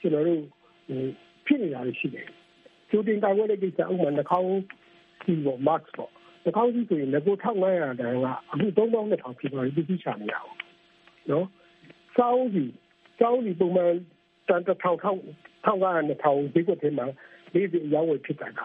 [0.00, 0.40] ကျွန်တော်တို့
[0.88, 1.02] ဟို
[1.46, 2.28] ဖြစ်နေတာရှိတယ်
[2.90, 4.50] ကျိုးတင်ကာကွယ်တဲ့ကိစ္စဥပမာနှာခေါင်း
[5.24, 6.10] စီပေါ့ mask ပေါ့
[6.44, 10.56] နှာခေါင်းစီဆိုရင်ငကို1500တန်ကအခု3200ဖြစ်သွားပြီပြည်ချနေရအောင်
[11.30, 11.46] နော်
[12.16, 12.64] စောင်းစီ
[13.20, 13.92] စောင်းစီပုံမှန်
[14.48, 15.18] တန်တစ်ထောင်ထောင်
[15.64, 15.86] ထောင်က
[16.22, 17.06] 2000ဈေးကွက်ထဲမှာ
[17.54, 18.60] လေးစီအယောင်းဝယ်ဖြစ်တာက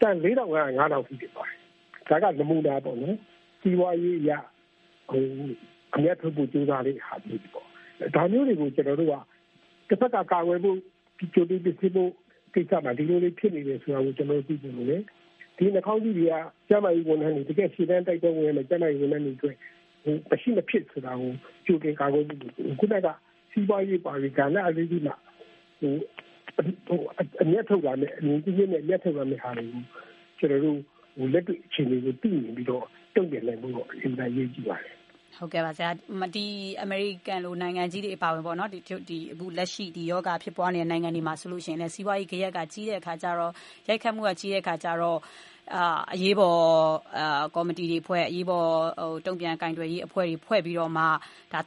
[0.00, 0.56] တန်4000က
[1.02, 1.50] 5000ဖြစ်သွား
[2.08, 3.16] တယ်ဒါကနမူနာပေါ့နော်
[3.60, 4.30] စီဝါရေးရ
[5.10, 5.24] ဟို
[5.94, 7.66] အများထုတ်ဖို့ကြိုးစားလေးဟာမျိုးပေါ့
[8.14, 9.14] ဒါမျိုးတွေကိုကျွန်တော်တို့က
[9.88, 10.76] တစ်ဖက်ကကာကွယ်ဖို့
[11.18, 12.10] ဒီကြိုးပြီးပြစ်ဖို့
[12.54, 15.02] ကိစ္စမှာဒီလိုလေးဖြစ်နေတယ်ဆိုတာကိုကျွန်တော်သိနေတယ်
[15.56, 16.34] ဒီနှာခေါင်းကြီးတွေက
[16.68, 19.54] ကျမကြီးဝန်ထမ်းတွေတကယ်ရှင်းတန်းတိုက်ပွဲဝင်နေကျမကြီးဝန်ထမ်းတွေတွေ့
[20.02, 21.30] ဟိုမရှိမဖြစ်ဆိုတာကို
[21.66, 22.38] ကြိုတင်ကာကွယ်ဖို့
[22.80, 23.08] ခုနက
[23.52, 25.14] စီးပွားရေးပါရီကလည်းအလေးကြီးမှာ
[25.80, 25.92] ဟို
[26.86, 27.00] ဟို
[27.42, 29.82] အမျက်ထုတ်လာမယ်အမြင်ကြီးနဲ့အမျက်ထုတ်လာမယ်ဟာတွေကို
[30.38, 30.78] ကျွန်တော်တို့
[31.16, 34.99] ဟိုလက်တွေ့အခြေအနေကိုသိနေပြီးတော့တုံ့ပြန်နိုင်ဖို့အင်တာရေးကြည့်ပါတယ်
[35.38, 35.90] ဟုတ်ကဲ့ပါဆရာ
[36.36, 36.46] ဒီ
[36.82, 38.78] အမေရိကန်လို နိုင်ငံကြီးတွေအပါဝင်ပေါ့နော်ဒီ
[39.10, 43.52] ဒီအခုလက်ရှိ ဒီယောဂဖြစ်ပွားနေတဲ့ နိုင်ငံတွေမှာဆိုလို့ရှိရင်လည်း စီးပွားရေးကြရက်က ကြီးတဲ့အခါကျတော့
[43.88, 45.18] ရိုက်ခတ်မှုက ကြီးတဲ့အခါကျတော့
[46.14, 46.60] အရေးပေါ်
[47.54, 48.68] ကော်မတီတွေဖွဲ့၊အရေးပေါ်
[49.26, 51.04] တုံ့ပြန်ကိုင်တွယ်ရေးအဖွဲ့တွေဖွဲ့ပြီးတော့မှ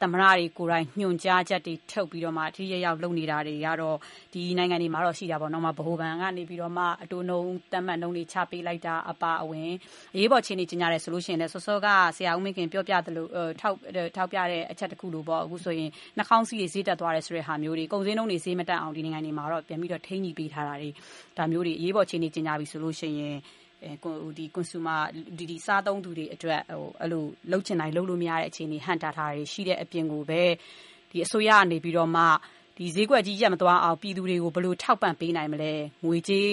[0.01, 3.97] သမ္မတတွေကိုယ်တိုင်ညွှန်ကြားချက်တွေထုတ်ပြီးတော့မှထိထိရောက်ရောက်လုပ်နေတာတွေကတော့
[4.33, 9.71] ဒီနိုင်ငံတွေမှာတော့ရှိတာပေါ့။ဗဟိုဘဏ်ကနေပြီးတော့မှအတိုးနှုန်းသတ်မှတ်နှုန်းတွေချပေးလိုက်တာအပါအဝင်
[10.13, 13.27] အရေးပေါ်အခြေအနေကြေညာတယ်ဆိုရင်လည်းစောစောကဆရာဦးမင်းခင်ပြောပြသလို
[13.61, 20.89] ထောက်ပြတဲ့အချက်တခုလိုအခုဆိုရင်နှာခေါင်းစည်းတွေဈေးတက်သွားတယ်ဆိုတဲ့ဟာမျိုးတွေ၊ကုန်ဈေးနှုန်းတွေဈေးမတက်အောင်ဒီနိုင်ငံတွေမှာတော့ပြန်ပြီးတော့ထိန်းညှိပေးထားတာတွေ
[21.37, 22.79] ဒါမျိုးတွေအရေးပေါ်အခြေအနေကြေညာပြီဆို
[23.19, 23.37] ရင်
[24.37, 24.99] ဒီ consumer
[25.37, 30.43] ဒီဒီစားသုံးသူတွေအတွက်ဟိုအဲ့လိုလှုပ်ချင်တိုင်းလှုပ်လို့မရတဲ့ အခြေအနေ ဟန်တာထားတွေ ရှိတဲ့အပြင်ကိုပဲ
[31.11, 32.23] ဒီအစိုးရကနေပြီးတော့မှ
[32.77, 35.73] ဒီဈေးကွက်ကြီးရက်မသွားအောင် ပြည်သူတွေကို ဘယ်လိုထောက်ပံ့ပေးနိုင်မလဲ
[36.05, 36.51] ငွေကြေး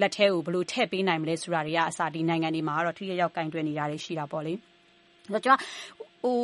[0.00, 4.54] လက်ထဲကို ဘယ်လိုထည့်ပေးနိုင်မလဲ ဆိုတာတွေကအစာဒီနိုင်ငံတွေမှာတော့ ထိရရောက်ကင်တွယ်နေတာတွေ ရှိတာပေါ့လေ။
[5.32, 5.60] ဒါကြောင့်
[6.22, 6.36] ဟို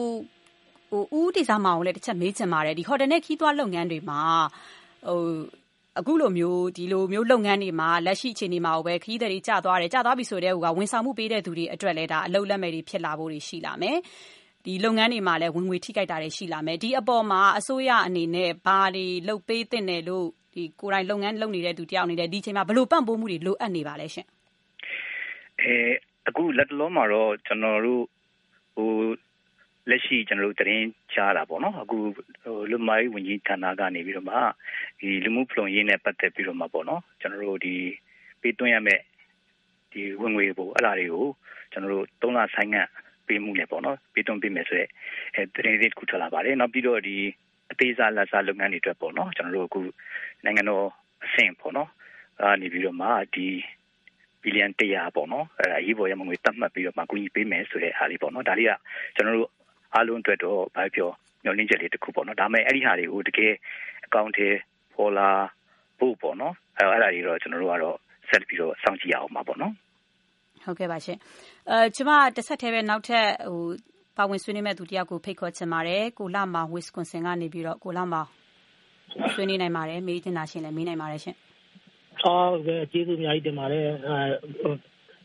[0.90, 4.20] ဟိုဦးဒေစာမောင်လည်းတစ်ချက်မေးချင်ပါတယ်ဒီဟိုတယ်နဲ့ခီးသွွားလုပ်ငန်းတွေမှာ
[5.06, 5.20] ဟို
[5.98, 13.96] အခုလိုမျိုး ဒီလိုမျိုးလုပ်ငန်းတွေမှာ လက်ရှိအခြေအနေမှာပဲ ခရီးသည်တွေ ကျသွားတယ် ကျသွားပြီဆိုတဲ့ဟိုက ဝန်ဆောင်မှုပေးတဲ့သူတွေအတွက်လည်းဒါအလုတ်လက်မဲ့တွေ ဖြစ်လာဖို့တွေ ရှိလာမယ်
[14.64, 24.26] ဒီလုပ်ငန်းတွေမှာလည်း ဝင်ငွေထိခိုက်တာတွေ ရှိလာမယ် ဒီအပေါ်မှာ အစိုးရအနေနဲ့ ဘာတွေလုပ်ပေးသင့်တယ်လို့ဒီကိုယ်တိုင်လုပ်ငန်းလုပ်နေတဲ့သူတယောက်အနေနဲ့ ဒီချိန်မှာ ဘယ်လိုပံ့ပိုးမှုတွေ လိုအပ်နေပါလဲရှင်
[25.60, 25.74] အဲ
[26.28, 28.04] အခုလက်တလုံးမှာတော့ ကျွန်တော်တို့
[28.76, 28.90] ဟို
[29.90, 34.36] လက်ရှိကျွန်တော်တို့သတင်းချတာပေါ့နော်အခုဟိုလူမိုင်းဝင်ကြီးဌာနကနေပြီးတော့မှ
[35.00, 37.74] ဒီလူမှုဖလုံရေးနဲ့ပတ်သက်ပြီးတော့မှပေါ့နော်ကျွန်တော်တို့ဒီ
[38.40, 39.02] ပေးသွင်းရမယ့်
[39.92, 41.26] ဒီဝင်ငွေပေါ့အဲ့ဒါတွေကို
[41.72, 42.86] ကျွန်တော်တို့၃လဆိုင်ငံ့
[43.28, 44.90] ပေးမှုနဲ့ပေါ့နော်ပေးသွင်းပေးမယ်ဆိုတော့
[45.34, 47.16] အဲသတင်းလေးတစ်ခုထွက်လာပါတယ်နောက်ပြီးတော့ဒီ
[47.72, 49.80] အသေးစားလက်စားလုပ်ငန်းတွေအတွက်ပေါ့နော်ကျွန်တော်တို့အခု
[50.44, 50.86] နိုင်ငံတော်
[51.24, 51.90] အဆင့်ပေါ့နော်
[52.42, 53.46] အာနေပြီးတော့မှဒီ
[54.42, 58.72] ဘီလီယံ100ပေါ့နော်အဲဒါရေးပေါ်ရမငွေတတ်မှတ်ပြီးတော့မှကူညီပေးမယ်ဆိုတဲ့အားလေးပေါ့နော်ဒါလေးက
[59.16, 59.50] ကျွန်တော်တို့
[59.94, 61.10] အားလုံးအတွက်တော့ဘာပြော
[61.42, 63.52] မျှော်လင့်ချက်လေးတစ်ခုပေါ့နော်ဒါမဲ့အဲ့ဒီဟာတွေကိုတကယ်
[64.06, 64.48] အကောင့်ထဲ
[64.94, 65.30] ပေါ်လာ
[65.98, 67.96] ဖို့ပေါ့နော်အဲ့အဲ့ဒါတွေတော့ကျွန်တော်တို့ကတော့
[68.28, 69.72] ဆက်ပြီးတော့စောင့်ကြည့်ရအောင်ပါပေါ့နော်
[70.64, 71.18] ဟုတ်ကဲ့ပါရှင်
[71.70, 73.62] အဲကျမတစ်ဆက်တည်းပဲနောက်ထပ်ဟို
[74.16, 78.28] ပါဝင်ဆွေးနွေးမဲ့သူတယောက်ကိုဖိတ်ခေါ်ချင်ပါတယ်ကိုလာမောင် Wisconsin ကနေပြီးတော့ကိုလာမောင်
[79.34, 81.36] ဆွေးနွေးနိုင်ပါတယ်မေးချင်တာရှင်လည်းမေးနိုင်ပါတယ်ရှင်
[82.20, 84.16] ဟုတ်ကဲ့ကျေးဇူးအများကြီးတင်ပါတယ်အဲ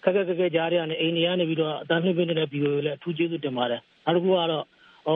[0.03, 3.81] ခက်ခက်ခက်ခက်ကြားရတဲ့အိန္ဒိယနေပြီးတော့အတန်းနှိမ့်နေတဲ့ဘီယိုလည်းအထူးကျေးဇူးတင်ပါတယ်
[4.15, 4.65] နောက်တစ်ခုကတော့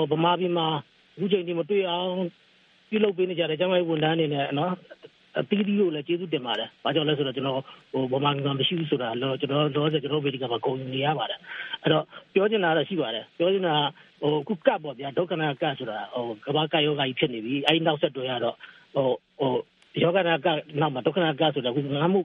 [0.10, 0.68] ဟိုဗမာပြည်မှာ
[1.16, 2.12] အခုချိန်ဒီမတွေ့အောင်
[2.90, 4.74] ပြုလုပ်ပေးနေကြတဲ့ကျမကြီးဝန်ထမ်းတွေနဲ့နော်
[5.40, 7.56] အသီးသီးကိုလည်းကျေးဇူးတင်ပါတယ်။ဘာကြောင့်လဲဆိုတော့ကျွန်တော်
[7.92, 11.40] ဟိုဗမာပြည်မှာမရှိဘူးဆိုတာတော့ကျွန်တော်တော့ကျွန်တော်ဗေဒီကမှာကုန်နေရပါတယ်။
[11.84, 12.04] အဲ့တော့
[12.34, 13.76] ပြောချင်တာတော့ရှိပါတယ်။ပြောချင်တာ
[14.22, 18.56] ဟိုခုကတ်ပေါ့ဗျာဒုက္ခနာကတ်ဆိုတာဟိုကဘာကယောဂါကြီးဖြစ်နေပြီ။အဲ့ဒီနောက်ဆက်တွဲရတော့
[18.96, 19.08] ဟို
[19.40, 19.52] ဟို
[20.04, 20.48] ယောဂနာက
[20.82, 22.22] နောက်မှာဒုက္ခနာကတ်ဆိုတာခုငါမှု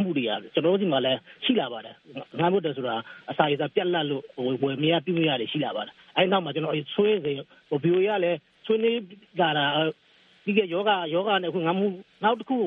[0.00, 1.94] မှုတွေကကျွန်တော်တို့ဒီမှာလည်းရှိလာပါတယ်
[2.40, 2.96] ငါ့ဘုတ်တယ်ဆိုတာ
[3.30, 7.32] အစာရည်စားပြက်လက်လို့ဟိုဝယ်မရပြမရတွေရှိလာပါတယ်အဲဒီနောက်မှာကျွန်တော်ဆွေးစေ
[7.68, 8.92] ဟိုဘီယိုရလည်းဆွေးနေ
[9.38, 9.64] ကြတာ
[10.44, 11.86] ဒီကယောဂယောဂနဲ့ခုငါမှု
[12.24, 12.58] နောက်တစ်ခု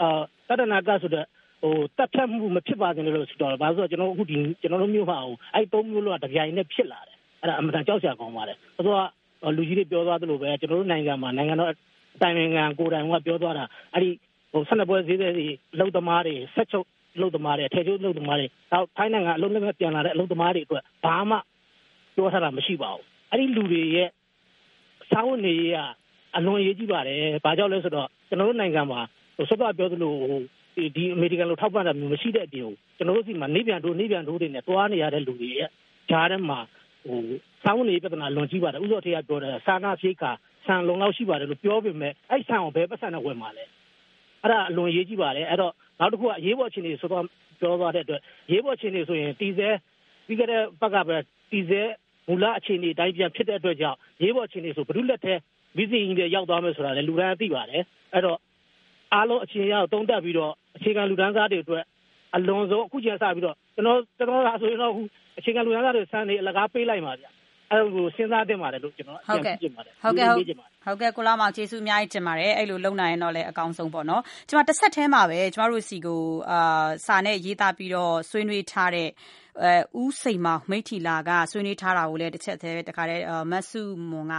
[0.00, 1.24] အာတဒနာကဆိုတဲ့
[1.62, 11.72] ဟိုတက်ဖြတ်မှုမဖြစ်ပါစေလို့ဆိုတော့ဘာလို့ဆိုတော့ကျွန်တော်အခုဒီကျွန်တော်တို့မျိုးဟာဟိုအဲ့သုံးမျိုးလောကတပြိုင်နဲ့ဖြစ်လာတယ်အဲ့ဒါအမှန်တန်ကြောက်စရာကောင်းပါတယ်ဆိုတော့လူကြီးတွေပြောသွားသလိုပဲကျွန်တော်တို့နိုင်ငံမှာနိုင်ငံတော်
[12.22, 14.10] တိုင်ပင်ခံကိုယ်တိုင်ကပြောသွားတာအဲ့ဒီ
[14.54, 15.30] ဟိုဆက်လက်ပွဲဈေးတွေ
[15.78, 16.86] လုံသမားတွေဆက်ချုပ်
[17.20, 21.36] လုံသမားတွေထဲချုပ်လုံသမားတွေနောက်ထိုင်းနိုင်ငံအလုံးလက်မဲ့ပြန်လာတဲ့အလုံသမားတွေအတွက်ဘာမှ
[22.14, 24.08] ပြောထားတာမရှိပါဘူးအဲ့ဒီလူတွေရဲ့
[25.10, 25.78] စာဝတ်နေရေးက
[26.36, 29.00] အလွန်ရေးကြည့်ပါတယ်ဘာကြောင့်လဲဆိုတော့ကျွန်တော်တို့နိုင်ငံမှာ
[29.36, 30.40] ဟိုစကားပြောသလိုဟို
[30.96, 35.68] ဒီအမေရိကန်လိုထောက်ပံ့တာမျိုးမရှိတဲ့အပြင်ကိုကျွန်တော်တို့စီမှာနေပြန်တို့နေပြန်တို့တွေနဲ့တွားနေရတဲ့လူတွေရဲ့
[36.10, 36.58] ဂျားထဲမှာ
[37.06, 37.20] ဟို
[37.64, 40.24] စောင်းနေပြဿနာလွန်ကြီးပါတယ်ဥစ္စာထေကပြောတယ်စာနာဖိတ်က
[40.66, 43.64] ဆန်လုံလောက်ရှိပါတယ်လို့ပြောပေမဲ့အဲ့ဆန်ကိုဘယ်ပတ်စံနဲ့ဝယ်မှာလဲ
[44.44, 47.24] အဲ့ဒါအလွန်ရေးကြည့်ပါတယ်အဲ့တော့နောက်တစ်ခုကအရေးပေါ်အခြေအနေဆိုတော့
[47.60, 48.20] ပြောသွားတဲ့အတွက်
[48.52, 49.68] ရေးပေါ်အခြေအနေဆိုရင်တီဆဲ
[50.26, 51.16] ပြီးကြတဲ့ဘက်ကပဲ
[51.50, 51.82] တီဆဲ
[52.28, 55.34] မူလအခြေအနေတိုင်းပြန်ဖြစ်တဲ့အတွက်ကြောင့်ရေးပေါ်အခြေအနေဆိုဘုရုလက်ထဲ
[55.76, 58.38] ဗီဇီကြီးတွေရောက်သွားမယ်ဆိုတာလည်းလူတိုင်းသိပါတယ်အဲ့တော့
[59.14, 61.84] အားလုံးအခြေရသုံးတက်ပြီးတော့အခြေခံလူတန်းစားတွေအတွက်
[62.34, 64.92] အလွန်ဆုံးအခုကျစပြီးတော့ကျွန်တော်ကျွန်တော်ကဆိုရင်တော့
[65.38, 67.30] အခြေခံလူတန်းစားတွေစမ်းနေအလကားပေးလိုက်ပါဗျာ
[67.74, 79.08] အဲ့လိုစဉ်းစားတင်ပါတယ်လို့ကျွန်တော်အကြံပြုချင်ပါတယ်ဟုတ်ကဲ့ဟုတ်ကဲ့ဟုတ်ကဲ့ကိုလာမောင်ကျေးဇူးအများကြီးတင်ပါတယ်အဲ့လိုလုံနိုင်ရင်တော့လည်းအကောင်းဆုံးပေါ့နော်ကျွန်မတစ်ဆက်ထဲမှာပဲကျွန်တော်တို့စီကိုအာစာနဲ့ရေးသားပြီးတော့ဆွေးနွေးထားတဲ့
[79.62, 84.34] အဲဦးစိန်မောင်မိထီလာကဆွေးနွေးထားတာကိုလည်းတစ်ချက်သေးတခါတည်းမဆုမွန်က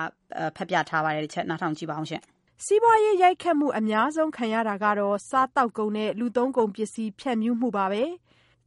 [0.56, 2.22] ဖတ်ပြထားပါတယ်တစ်ချက်နားထောင်ကြည့်ပါအောင်ရှင်
[2.66, 8.04] စီးပွားရေးရိုက်ခတ်မှုအများဆုံးခံရတာကတော့စားတောက်ကုန်နဲ့လူသုံးကုန်ပစ္စည်းဖြန့်ဖြူးမှုပါပဲ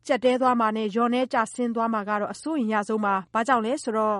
[0.07, 4.19] ကြက်တဲသွားမှာနဲ့ရော်နေကြဆင်းသွားမှာကတော့အစိုးရရဆုံးပါဘာကြောင့်လဲဆိုတော့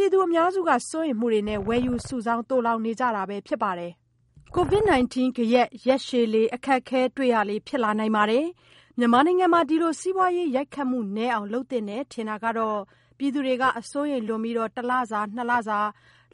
[0.00, 3.92] ပြည်သူအများစုက စိုးရိမ်မှုတွေနဲ့ ဝယ်ယူစုဆောင်း သိုလှောင်နေကြတာပဲ ဖြစ်ပါတယ်။
[4.56, 8.44] COVID-19 ဂယက် ရက်ရှည်လေ အခက်ခဲတွေ့ရလေ ဖြစ်လာနိုင်ပါတယ်။
[8.98, 12.78] မြန်မာနိုင်ငံမှာ ဒီလို စီးပွားရေးရိုက်ခတ်မှုနည်းအောင် လုပ်သင့်တယ် ထင်တာကတော့
[13.18, 15.80] ပြည်သူတွေက အစိုးရိမ်လွန်ပြီး တလစာ နှစ်လစာ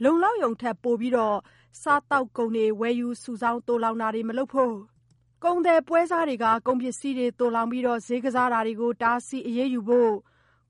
[0.02, 1.14] လုံလောက်ရုံထက် ပိုပြီး
[1.82, 4.72] စားသောက်ကုန်တွေ ဝယ်ယူစုဆောင်း သိုလှောင်တာတွေ မလုပ်ဖို့၊
[5.44, 10.12] ကုန်သည်ပွဲစားတွေက ကုန်ပစ္စည်းတွေ သိုလှောင်ပြီး ဈေးကစားတာတွေကို တားဆီးအရေးယူဖို့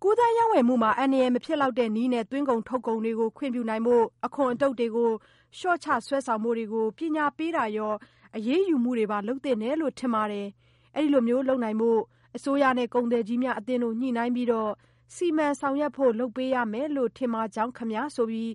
[0.06, 5.10] ကူးသန်းရောင်းဝယ်မှုမှာ အန္တရာယ်မဖြစ်လောက်တဲ့နည်းနဲ့ သွင်းကုန်ထုတ်ကုန်တွေကို ခွင့်ပြုနိုင်ဖို့ အခွန်အတုတ်တွေကို
[5.56, 7.92] လျှော့ချဆွဲဆောင်ဖို့တွေကို ပညာပေးတာရော
[8.36, 10.46] အရေးယူမှုတွေပါ လုပ်သင့်တယ်လို့ ထင်ပါတယ်။
[10.96, 12.00] အဲဒီလိုလုပ်နိုင်ဖို့
[12.36, 14.48] အစိုးရနဲ့ ကုန်သည်ကြီးများအသင်းတို့ ညှိနှိုင်းပြီး
[15.14, 18.50] စီမံဆောင်ရွက်ဖို့ လုပ်ပေးရမယ်လို့ ထင်ပါကြောင်းခင်ဗျာ ဆိုပြီး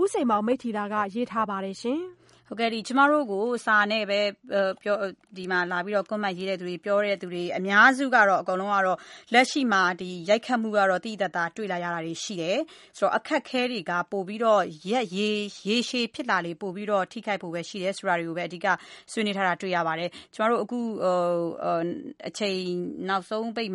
[0.00, 2.00] ဦးစိန်မောင် မိထ္ထီလာက ရေးထားပါတယ်ရှင်။
[2.43, 4.20] ဟုတ်ကဲ့ဒီကျမတို့ကို စာနဲ့ပဲ
[4.82, 4.96] ပြော
[5.36, 8.98] ဒီမှာလာပြီးတော့ comment ရေးတဲ့သူတွေ ပြောတဲ့သူတွေ အများစုကတော့ အကုန်လုံးကတော့
[9.32, 12.58] လက်ရှိမှာဒီရိုက်ခတ်မှုကတော့တိတတာတွေ့လာရတာတွေ ရှိတယ်
[12.98, 15.28] ဆိုတော့ အခက်ခဲတွေက ပို့ပြီးတော့ရက်ရေ
[15.68, 18.66] ရေရှည်ဖြစ်လာလေ ပို့ပြီးတော့ ထိခိုက်ဖို့ပဲ ရှိတယ်ဆိုတာတွေကိုပဲ အဓိက
[19.12, 21.78] ဆွေးနွေးထားတာ တွေ့ရပါတယ် ကျမတို့ အခုဟို
[22.28, 22.58] အချိန်
[23.08, 23.70] နောက်ဆုံးပိတ်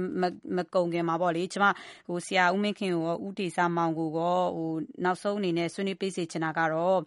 [0.57, 1.65] မကုန်ခင်မှာပေါ့လေကျမ
[2.07, 4.71] ဟိုဆရာဦးမင်းခင်ကိုဦးတေစာမောင်ကိုကောဟို
[5.03, 6.99] နောက်ဆုံးအနေနဲ့ ဆွေးနွေးပေးစေချင်တာကတော့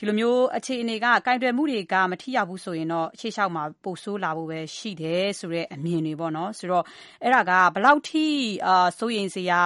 [0.00, 6.84] ဒီလိုမျိုးအခြေအနေကကင်တွယ်မှုတွေက မထိရောက်ဘူးဆိုရင်တော့ ရှေ့လျှောက်မှာ ပိုဆိုးလာဖို့ပဲရှိတယ်ဆိုတဲ့ အမြင်တွေပေါ့နော် ဆိုတော့
[7.22, 8.26] အဲ့ဒါကဘလောက်ထိ
[8.66, 9.62] အာစိုးရင်စရာ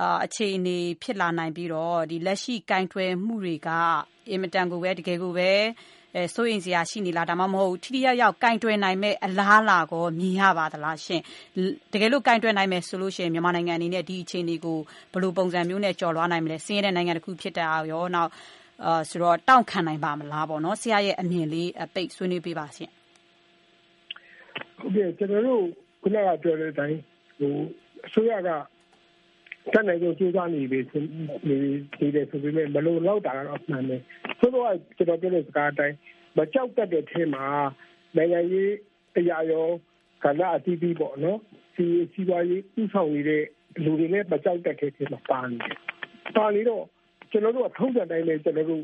[0.00, 3.68] အာအခြေအနေဖြစ်လာနိုင်ပြီးတော့ဒီလက်ရှိကင်တွယ်မှုတွေက
[4.30, 5.50] အင်မတန်ကိုပဲ တကယ်ကိုပဲ
[6.14, 11.20] အဲစိုးရင်စရာရှိနေလား ဒါမှမဟုတ် ထိထိရောက်ရောက်ကင်တွယ်နိုင်မဲ့အလားလာကိုမြင်ရပါသလားရှင်
[11.92, 14.78] တကယ်လို့ကင်တွယ်နိုင်မယ်ဆိုလို့ရှိရင် မြန်မာနိုင်ငံအနေနဲ့ ဒီအခြေအနေကို
[15.12, 18.38] ဘယ်လိုပုံစံမျိုးနဲ့ ကျော်လွှားနိုင်မလဲစင်းရဲတဲ့နိုင်ငံတစ်ခုဖြစ်တာရော နောက်အာ
[19.10, 22.92] ဆိုတော့တောင့်ခံနိုင်ပါမလားပေါ့နော်ဆရာရဲ့အမြင်လေးပိတ်ဆွေးနွေးပေးပါရှင့်
[24.78, 25.62] ဟုတ်ကဲ့ကျွန်တော်တို့
[26.02, 26.98] ခုနကပြောတဲ့အတိုင်း
[27.38, 27.52] ဟို
[28.06, 28.50] အစိုးရက
[29.72, 30.78] တန်နိုင်ဆုံးစူးစမ်းနေပြီ
[31.48, 31.56] နေ
[31.98, 34.02] နေတယ်ဆိုပေမဲ့မလုံလောက်တာတော့မှန်တယ်
[34.38, 34.64] ဆိုတော့
[34.96, 35.96] ကျွန်တော်ပြောတဲ့စကားအတိုင်း
[36.36, 37.44] မကြောက်တတ်တဲ့ထဲမှာ
[38.16, 38.72] နိုင်ငံရေး
[39.14, 39.66] တရားရော
[40.24, 41.38] ကဏ္ဍအသီးသီးပေါ့နော်
[41.74, 43.44] စီစီပွားရေးဥဆောင်နေတဲ့
[43.84, 45.76] လူတွေလည်းမကြောက်တတ်တဲ့ထဲမှာပါနေတယ်
[46.36, 46.84] ပါနေတော့
[47.30, 48.82] ကျွန်တော်တို့ကထုံးစံတိုင်းပဲကျွန်တော်တို့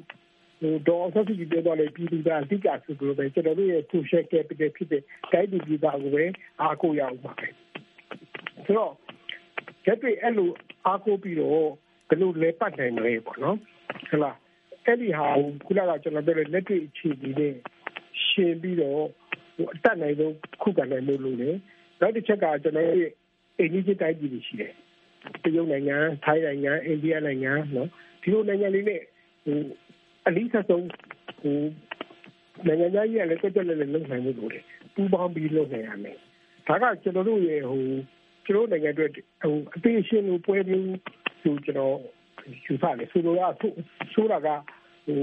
[0.61, 6.25] ဟိုဒေါ်ဆက်စီပြောတော့လေပြည်သူကအဓိကဆိုလို့ပဲကျွန်တော်တို့ရဲ့ social capital ဖြစ်တဲ့တိုင်းပြည်ပြည်သားကိုပဲ
[6.61, 7.49] အားကိုးရအောင်ပါပဲ
[8.65, 8.93] ဆိုတော့
[9.85, 10.51] ချက်တွေအဲ့လို
[10.87, 11.63] အားကိုးပြီးတော့
[12.09, 13.57] ဘယ်လိုလဲပတ်နိုင်မလဲပေါ့နော်
[14.09, 14.37] ဟုတ်လား
[14.85, 15.27] အဲ့ဒီဟာ
[15.67, 17.55] ခုနကကျွန်တော်ပြောတဲ့လက်တွေ့အခြေအနေနဲ့
[18.27, 19.03] ရှင်းပြီးတော့
[19.57, 21.51] ဟိုအတက်နိုင်ဆုံးခုခံနိုင်လို့လို့လေ
[22.01, 23.11] နောက်တစ်ချက်ကကျွန်တော်ရဲ့
[23.59, 24.73] အိန္ဒိယတိုင်းပြည်ရှိတယ်
[25.43, 27.89] တရုတ်နိုင်ငံထိုင်းနိုင်ငံအိန္ဒိယနိုင်ငံနော်
[28.27, 29.01] ဒီလိုနိုင်ငံလေးနဲ့
[29.45, 29.59] ဟို
[30.27, 30.87] အလီဆက်ဆုံး
[31.41, 31.59] ဟို
[32.67, 36.17] နိုင်ငံသားကြီးကလည်းတက်တက်လည်းလုံနိုင်မှုလို့တယ်ပူပေါင်းပြီးလုပ်နိုင်ရမယ်
[36.67, 37.83] ဒါကကျွန်တော်တို့ရဲ့ဟို
[38.47, 39.11] ကျွန်တော်နိုင်ငံအတွက်
[39.43, 40.87] ဟိုအသေးရှင်လို့ပွဲမျိုး
[41.43, 41.97] သူကျွန်တော်
[42.67, 43.37] ယူဆတယ်ဆိုတော့
[44.15, 44.49] ဆိုတာက
[45.07, 45.21] ဟို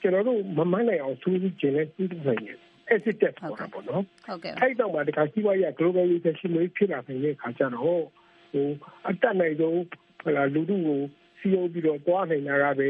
[0.00, 1.30] ကျွန်တော်တို့မမှန်းနိုင်အောင်သူ
[1.60, 2.58] ကျင်လဲသူ့နိုင်တယ်
[2.94, 8.02] exit test ဆိုတာပေါ့နော်ဟုတ်ကဲ့အဲ့တော့မှဒီကစီးပွားရေး globalization လို့ဖြစ်လာနေတဲ့ခါကျတော့
[8.52, 8.66] ဟို
[9.08, 9.80] အတက်နိုင်ဆုံး
[10.24, 11.00] ဟလာလူထုကို
[11.44, 12.88] စီယုံပြီးတော့တွားနိုင်တာကပဲ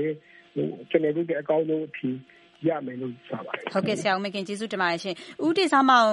[0.54, 2.16] ဟိုကျွန်တော်တို့ကအကောင်းဆုံးအဖြစ်
[2.68, 5.14] ရမယ်လို့ဆိုပါတယ်ဟုတ်ကဲ့ဆရာဦးမခင်ကျေးဇူးတင်ပါတယ်ရှင်
[5.46, 6.10] ဦးတေဆောင်မောင်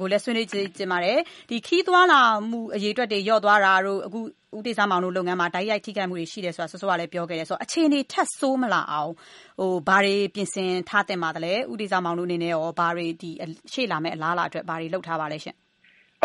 [0.00, 1.18] ကိုလည်းဆွေးနွေးကြည့်ပါတယ်
[1.50, 2.20] ဒီခီးသွားလာ
[2.50, 4.20] မှုအရေးအတွက်တွေညော့သွားတာတို့အခု
[4.56, 9.12] ဦးတေဆောင်မောင်တို့လုပ်ငန်းမှာတိုက်ရိုက်ထိခိုက်မှုတွေရှိတယ်ဆိုတာဆောစောကလည်းပြောခဲ့တယ်ဆိုတော့အခြေအနေထက်ဆိုးမလာအောင်
[9.60, 13.30] ဟိုဘာတွေပြင်ဆင်ထားတင်ပါသလဲဦးတေဆောင်မောင်တို့အနေနဲ့ရောဘာတွေဒီ
[13.72, 15.56] ရှေ့လာမယ့်အလားအလာအတွက်ဘာတွေလုပ်ထားပါလဲရှင်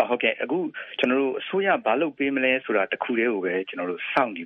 [0.08, 0.58] ဟုတ်ကဲ့အခု
[0.98, 4.42] ကျွန်တော်တို့အစိုးရဘာလုပ်ပေးမလဲဆိုတာတခုတည်းကိုပဲကျွန်တော်တို့စောင့်နေ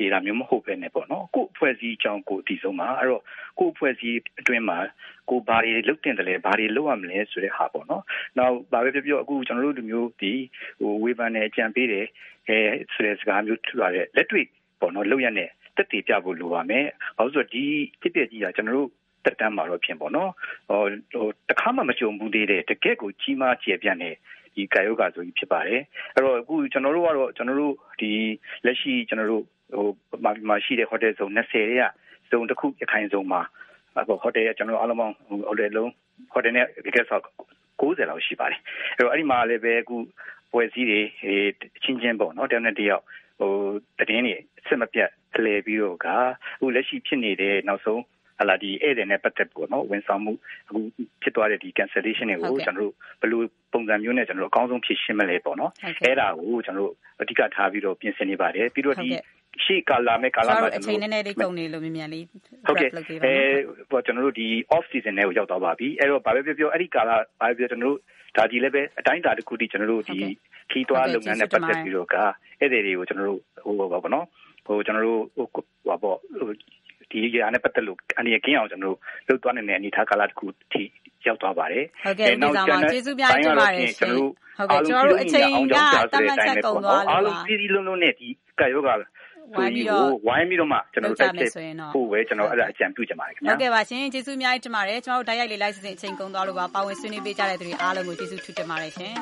[0.00, 3.22] ရေးတာမျိုးမဟုတ်ပဲနဲ့ပေါ့နော်ကို့အဖွဲ့အစည်းအကြောင်းကိုအတိဆုံးပါအဲ့တော့
[3.58, 4.78] ကို့အဖွဲ့အစည်းအတွင်းမှာ
[5.30, 8.02] ကိုဘာတွေလုပ်တင်တယ်လဲဘာတွေလုပ်ရမလဲဆိုတဲ့ဟာပေါ့နော်
[8.38, 10.32] နောက်ဘာပဲပြောပြောအခုကျွန်တော်တို့လူမျိုးဒီ
[10.80, 12.06] ဟိုဝေဖန်နဲ့အကြံပေးတယ်
[12.48, 12.58] အဲ
[12.92, 14.46] ဆိုတဲ့စကားမျိုးထူလာတဲ့လက်တွေ့
[14.80, 17.64] ပေါ့နော်လုပ်ရတဲ့တက်တည်ပြဖို့လိုပါမယ်။ဘာလို့ဆိုတော့ဒီ
[18.00, 18.90] ဖြစ်ပျက်ကြီးကကျွန်တော်တို့
[19.24, 20.30] တက်တမ်းမှာတော့ဖြစ်ပေါ့နော်။
[20.68, 20.80] ဟို
[21.12, 24.14] ဟိုတခါမှမကြုံဘူးသေးတဲ့တကယ့်ကိုကြီးမားကျယ်ပြန့်တဲ့
[24.54, 25.80] ဒီကာယောဂါဆိုကြီးဖြစ်ပါတယ်။
[26.14, 28.10] အဲ့တော့အခုကျွန်တော်တို့ကတော့ကျွန်တော်တို့ဒီ
[28.64, 29.44] လက်ရှိကျွန်တော်တို့
[29.76, 29.88] ဟို
[30.48, 31.90] မှာရှိတဲ့ဟိုတယ်ဇုံ20ရဲ့
[32.30, 33.40] ဇုံတစ်ခုရခိုင်ဇုံမှာ
[34.08, 35.14] ဟိုဟိုတယ်ကျွန်တော်အားလုံးပေါင်း
[35.48, 35.90] ဟိုတယ်လုံး
[36.32, 37.26] ဟိုတယ်နဲ့ guest house
[37.80, 38.60] 9 90လောက်ရှိပါတယ်
[38.96, 39.96] အဲ့တော့အဲ့ဒီမှာလည်းပဲအခု
[40.52, 41.00] ပွဲစည်းတွေ
[41.82, 43.02] ချင်းချင်းပေါ့နော်တယောက်နဲ့တယောက်
[43.40, 43.52] ဟို
[44.08, 44.36] တည်င်းတွေ
[44.68, 46.16] စစ်မပြတ်လှည့်ပြီးတော့ကအ
[46.60, 48.02] ခုလက်ရှိဖြစ်နေတဲ့နောက်ဆုံး
[48.38, 50.32] ဟလာဒီဧည့်သည်နဲ့ပတ်သက်ပေါ့နော်ဝန်ဆောင်မှု
[50.68, 50.80] အခု
[51.22, 55.72] ဖြစ်သွားတဲ့ဒီ cancellation တွေကိုကျွန်တော်တို့ဘယ်လိုပုံစံမျိုးနဲ့ကျွန်တော်တို့အကောင်းဆုံးဖြေရှင်းမလဲပေါ့နော်
[56.04, 59.08] အဲ့ဒါကိုကျွန်တော်တို့အဓိကထားပြီးတော့ပြင်ဆင်နေပါတယ်ပြီးတော့ဒီ
[59.64, 62.24] ရှေ့ကာလာမဲ့ကာလာမှာကျွန်တော်အချိန်နည်းနည်းလေးကုန်နေလို့မြန်မြန်လေး
[62.66, 63.34] ဟုတ်ကဲ့အဲ
[63.90, 67.98] ပေါ့ကျွန်တော်တို့ဒီ off season တွေကိုရောက်သွားပါပြီအဲ့တော့ဘာပဲပြောပြောအဲ့ဒီကာလာဘာပဲပြောကျွန်တော်တို့
[68.36, 70.18] ဒါဒီလည်းပဲအတိုင်းအတာတစ်ခုတည်းကျွန်တော်တို့ဒီ
[70.70, 72.16] ခီးသွားလုပ်ငန်းနဲ့ပတ်သက်ပြီးတော့က
[72.60, 74.26] အဲ့ဒီတွေကိုကျွန်တော်တို့ဟိုပါပေါ့နော်
[74.66, 75.46] ဟိုကျွန်တော်တို့ဟို
[75.88, 76.18] ပါပေါ့
[77.10, 78.96] ဒီအရာနဲ့ပတ်သက်လို့အနေနဲ့ကင်းအောင်ကျွန်တော်
[79.28, 80.82] တို့လုပ်သွားနေတဲ့အနေထားကာလတစ်ခုထိ
[81.26, 84.12] ရောက်သွားပါတယ်။ဟုတ်ကဲ့ဒီဆောင်မှာကျေးဇူးများတင်ပါတယ်ရှင်။
[84.58, 85.76] ဟုတ်ကဲ့ကျွန်တော်တို့အချိန်က
[86.12, 88.28] တမတ်ချက်ကုန်သွားလို့ပါ။အားလုံးပြည်ပြည်လုံးလုံးနဲ့ဒီ
[88.60, 88.94] ကာယောဂါ
[89.52, 91.50] ဝိုင်းပြီးတော့ဝိုင်းပြီးတော့မှကျွန်တော်တို့တိုက်ဖြစ်
[91.94, 99.14] ဖို့ပဲကျွန်တော်အဲ့ဒါအကြံပြုချင်ပါတယ်ခင်ဗျာဟုတ်ကဲ့ပါရှင်ကျေးဇူးအများကြီးတင်ပါတယ်ကျွန်တော်တို့တိုက်ရိုက်လေးလိုက်စစ်အချိန်ကုန်သွားလို့ပါပါဝင်ဆွေးနွေးပေးကြတဲ့သူတွေအားလုံးကိုကျေးဇူးထူးတင်ပါတယ်ရှင်